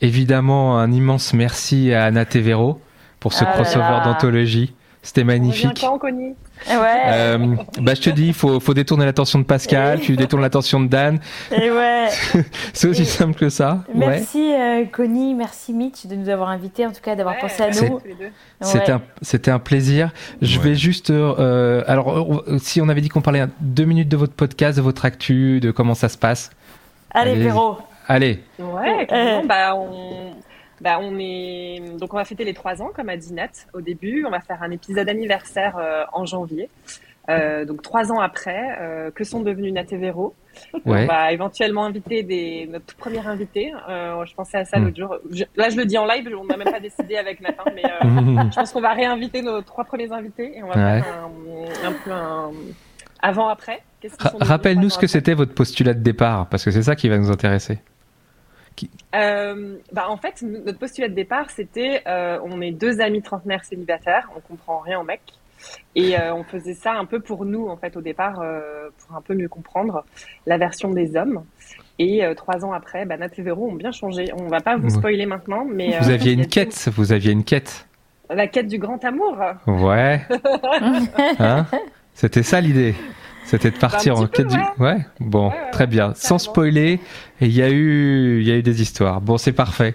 Évidemment, 0.00 0.78
un 0.78 0.90
immense 0.92 1.32
merci 1.32 1.92
à 1.92 2.04
Anna 2.04 2.24
Tevero 2.24 2.80
pour 3.20 3.32
ce 3.32 3.44
ah 3.44 3.52
crossover 3.52 4.00
d'anthologie. 4.04 4.74
C'était 5.06 5.24
magnifique. 5.24 5.86
Ouais. 6.68 7.02
Euh, 7.04 7.54
bah, 7.82 7.92
je 7.94 8.00
te 8.00 8.08
dis, 8.08 8.28
il 8.28 8.32
faut, 8.32 8.60
faut, 8.60 8.72
détourner 8.72 9.04
l'attention 9.04 9.38
de 9.38 9.44
Pascal, 9.44 10.00
tu 10.00 10.16
détournes 10.16 10.40
l'attention 10.40 10.80
de 10.80 10.88
Dan. 10.88 11.20
Et 11.52 11.70
ouais. 11.70 12.08
C'est 12.72 12.88
aussi 12.88 13.04
simple 13.04 13.38
que 13.38 13.50
ça. 13.50 13.84
Merci 13.94 14.54
euh, 14.54 14.86
Connie, 14.90 15.34
merci 15.34 15.74
Mitch 15.74 16.06
de 16.06 16.16
nous 16.16 16.30
avoir 16.30 16.48
invités, 16.48 16.86
en 16.86 16.92
tout 16.92 17.02
cas 17.02 17.14
d'avoir 17.14 17.36
pensé 17.36 17.62
à 17.62 17.70
nous. 17.70 18.00
C'était 19.20 19.50
un, 19.50 19.54
un, 19.54 19.58
plaisir. 19.58 20.12
Je 20.40 20.58
vais 20.58 20.74
juste. 20.74 21.10
Euh, 21.10 21.84
alors, 21.86 22.42
si 22.58 22.80
on 22.80 22.88
avait 22.88 23.02
dit 23.02 23.10
qu'on 23.10 23.20
parlait 23.20 23.44
deux 23.60 23.84
minutes 23.84 24.08
de 24.08 24.16
votre 24.16 24.32
podcast, 24.32 24.78
de 24.78 24.82
votre 24.82 25.04
actu, 25.04 25.60
de 25.60 25.70
comment 25.70 25.94
ça 25.94 26.08
se 26.08 26.16
passe. 26.16 26.50
Allez, 27.10 27.36
Perrault. 27.44 27.76
Allez. 28.08 28.42
Ouais, 28.58 29.06
euh. 29.12 29.42
bah, 29.46 29.74
on... 29.74 30.32
Bah, 30.80 30.98
on 31.00 31.18
est 31.18 31.80
donc 31.98 32.12
on 32.12 32.16
va 32.16 32.24
fêter 32.24 32.44
les 32.44 32.54
trois 32.54 32.82
ans 32.82 32.90
comme 32.94 33.08
a 33.08 33.16
dit 33.16 33.32
Nat 33.32 33.66
au 33.72 33.80
début. 33.80 34.24
On 34.26 34.30
va 34.30 34.40
faire 34.40 34.62
un 34.62 34.70
épisode 34.70 35.08
anniversaire 35.08 35.76
euh, 35.78 36.04
en 36.12 36.24
janvier. 36.24 36.68
Euh, 37.28 37.64
donc 37.64 37.82
trois 37.82 38.12
ans 38.12 38.20
après, 38.20 38.78
euh, 38.80 39.10
que 39.10 39.24
sont 39.24 39.40
devenus 39.40 39.72
Nat 39.72 39.86
et 39.90 39.96
Véro 39.96 40.34
ouais. 40.84 41.02
On 41.02 41.06
va 41.06 41.32
éventuellement 41.32 41.84
inviter 41.84 42.22
des 42.22 42.68
notre 42.70 42.86
tout 42.86 42.96
premier 42.96 43.26
invité. 43.26 43.72
je 43.88 44.34
pensais 44.34 44.58
à 44.58 44.64
ça 44.64 44.78
l'autre 44.78 44.96
jour. 44.96 45.16
là, 45.56 45.70
je 45.70 45.76
le 45.76 45.86
dis 45.86 45.98
en 45.98 46.06
live. 46.06 46.28
On 46.38 46.44
n'a 46.44 46.56
même 46.56 46.70
pas 46.70 46.80
décidé 46.80 47.16
avec 47.16 47.40
Nathan, 47.40 47.64
mais 47.74 47.82
je 48.02 48.54
pense 48.54 48.72
qu'on 48.72 48.80
va 48.80 48.92
réinviter 48.92 49.42
nos 49.42 49.60
trois 49.62 49.84
premiers 49.84 50.12
invités 50.12 50.56
et 50.56 50.62
on 50.62 50.68
va 50.68 50.74
faire 50.74 51.04
un, 51.24 51.88
un 51.88 51.92
peu 51.92 52.10
un 52.12 52.50
avant-après 53.22 53.82
Rappelle-nous 54.40 54.90
ce 54.90 54.98
que 54.98 55.06
c'était 55.06 55.34
votre 55.34 55.54
postulat 55.54 55.94
de 55.94 56.00
départ, 56.00 56.48
parce 56.48 56.64
que 56.64 56.70
c'est 56.70 56.82
ça 56.82 56.96
qui 56.96 57.08
va 57.08 57.18
nous 57.18 57.30
intéresser. 57.30 57.78
Euh, 59.14 59.76
bah 59.92 60.06
en 60.08 60.16
fait, 60.16 60.42
notre 60.42 60.78
postulat 60.78 61.08
de 61.08 61.14
départ, 61.14 61.50
c'était 61.50 62.02
euh, 62.06 62.38
on 62.44 62.60
est 62.60 62.72
deux 62.72 63.00
amis 63.00 63.22
trentenaires 63.22 63.64
célibataires, 63.64 64.30
on 64.36 64.40
comprend 64.40 64.78
rien 64.78 65.00
en 65.00 65.04
mec. 65.04 65.20
Et 65.94 66.18
euh, 66.18 66.34
on 66.34 66.44
faisait 66.44 66.74
ça 66.74 66.92
un 66.92 67.06
peu 67.06 67.20
pour 67.20 67.46
nous, 67.46 67.66
en 67.66 67.76
fait, 67.76 67.96
au 67.96 68.02
départ, 68.02 68.34
pour 68.34 69.16
un 69.16 69.22
peu 69.22 69.34
mieux 69.34 69.48
comprendre 69.48 70.04
la 70.46 70.58
version 70.58 70.90
des 70.90 71.16
hommes. 71.16 71.44
Et 71.98 72.22
trois 72.36 72.62
ans 72.64 72.72
après, 72.72 73.06
bah, 73.06 73.16
Nat 73.16 73.30
et 73.38 73.42
Véro 73.42 73.70
ont 73.70 73.74
bien 73.74 73.90
changé. 73.90 74.26
On 74.34 74.48
va 74.48 74.60
pas 74.60 74.76
vous 74.76 74.90
spoiler 74.90 75.24
maintenant, 75.24 75.64
mais... 75.64 75.98
vous 75.98 76.10
aviez 76.10 76.32
une 76.32 76.46
quête, 76.46 76.90
vous 76.94 77.12
aviez 77.12 77.32
une 77.32 77.42
quête. 77.42 77.88
La 78.28 78.46
quête 78.46 78.68
du 78.68 78.78
grand 78.78 79.02
amour. 79.02 79.38
Ouais. 79.66 80.20
hein? 81.38 81.66
C'était 82.12 82.42
ça 82.42 82.60
l'idée. 82.60 82.94
C'était 83.46 83.70
de 83.70 83.76
partir 83.76 84.18
en 84.18 84.26
quête 84.26 84.48
du. 84.48 84.58
Ouais, 84.78 85.06
bon, 85.20 85.52
très 85.70 85.86
bien. 85.86 86.12
Sans 86.16 86.38
spoiler, 86.38 86.98
il 87.40 87.52
y 87.52 87.62
a 87.62 87.70
eu, 87.70 88.40
il 88.40 88.48
y 88.48 88.50
a 88.50 88.56
eu 88.56 88.62
des 88.62 88.80
histoires. 88.80 89.20
Bon, 89.20 89.36
c'est 89.36 89.52
parfait. 89.52 89.94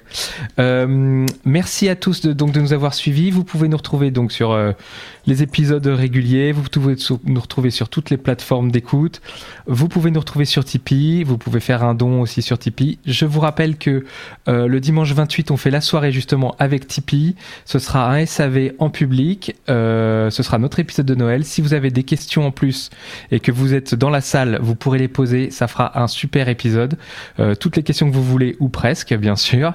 Euh, 0.59 1.25
merci 1.43 1.89
à 1.89 1.95
tous 1.95 2.21
de, 2.21 2.33
donc 2.33 2.51
de 2.51 2.61
nous 2.61 2.71
avoir 2.71 2.93
suivis. 2.93 3.31
Vous 3.31 3.43
pouvez 3.43 3.67
nous 3.67 3.77
retrouver 3.77 4.11
donc 4.11 4.31
sur 4.31 4.51
euh, 4.51 4.73
les 5.25 5.41
épisodes 5.41 5.85
réguliers. 5.85 6.51
Vous 6.51 6.61
pouvez 6.61 6.95
nous 7.25 7.41
retrouver 7.41 7.71
sur 7.71 7.89
toutes 7.89 8.09
les 8.09 8.17
plateformes 8.17 8.71
d'écoute. 8.71 9.21
Vous 9.65 9.89
pouvez 9.89 10.11
nous 10.11 10.19
retrouver 10.21 10.45
sur 10.45 10.63
Tipeee. 10.63 11.23
Vous 11.23 11.37
pouvez 11.37 11.59
faire 11.59 11.83
un 11.83 11.93
don 11.93 12.21
aussi 12.21 12.41
sur 12.41 12.57
Tipeee. 12.57 12.99
Je 13.05 13.25
vous 13.25 13.41
rappelle 13.41 13.75
que 13.75 14.05
euh, 14.47 14.67
le 14.67 14.79
dimanche 14.79 15.11
28, 15.11 15.51
on 15.51 15.57
fait 15.57 15.71
la 15.71 15.81
soirée 15.81 16.11
justement 16.13 16.55
avec 16.57 16.87
Tipeee. 16.87 17.35
Ce 17.65 17.79
sera 17.79 18.13
un 18.13 18.25
SAV 18.25 18.73
en 18.79 18.89
public. 18.89 19.55
ce 19.67 20.29
sera 20.31 20.57
notre 20.59 20.79
épisode 20.79 21.07
de 21.07 21.15
Noël. 21.15 21.43
Si 21.43 21.61
vous 21.61 21.73
avez 21.73 21.89
des 21.89 22.03
questions 22.03 22.45
en 22.45 22.51
plus 22.51 22.91
et 23.31 23.40
que 23.41 23.51
vous 23.51 23.73
êtes 23.73 23.95
dans 23.95 24.10
la 24.10 24.21
salle, 24.21 24.60
vous 24.62 24.75
pourrez 24.75 24.99
les 24.99 25.08
poser. 25.08 25.51
Ça 25.51 25.67
fera 25.67 26.01
un 26.01 26.08
super 26.08 26.49
épisode. 26.49 26.97
Euh, 27.39 27.56
toutes 27.56 27.75
les 27.75 27.84
questions 27.84 28.10
que 28.10 28.15
vous 28.15 28.23
voulez 28.23 28.56
ou 28.60 28.69
presque, 28.69 29.13
bien 29.15 29.36
sûr. 29.36 29.73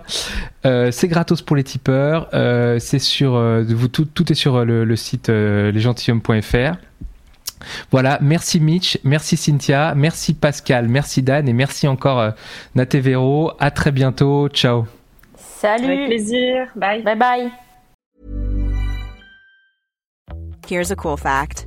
Euh, 0.65 0.91
c'est 0.91 1.09
gratos 1.09 1.43
pour 1.43 1.57
les 1.57 1.65
tipeurs. 1.65 2.29
Euh, 2.35 2.79
c'est 2.79 2.99
sur 2.99 3.33
vous, 3.65 3.89
tout, 3.89 4.05
tout, 4.05 4.31
est 4.33 4.35
sur 4.35 4.65
le, 4.65 4.97
site 4.97 5.29
lesgentilhommes.fr. 5.29 6.77
Voilà, 7.91 8.19
merci 8.21 8.61
Mitch, 8.61 8.99
merci 9.03 9.37
Cynthia, 9.37 9.95
merci 9.97 10.35
Pascal, 10.35 10.89
merci 10.89 11.23
Dan 11.23 11.49
et 11.49 11.53
merci 11.53 11.89
encore 11.89 12.33
Natevero. 12.75 13.53
À 13.59 13.71
très 13.71 13.93
bientôt. 13.93 14.49
Ciao. 14.49 14.87
Salut. 15.37 15.85
Avec 15.85 16.07
plaisir. 16.07 16.69
Bye. 16.77 17.03
Bye 17.03 17.17
bye. 17.17 17.51
Here's 20.67 20.91
a 20.91 20.97
cool 20.97 21.17
fact. 21.17 21.67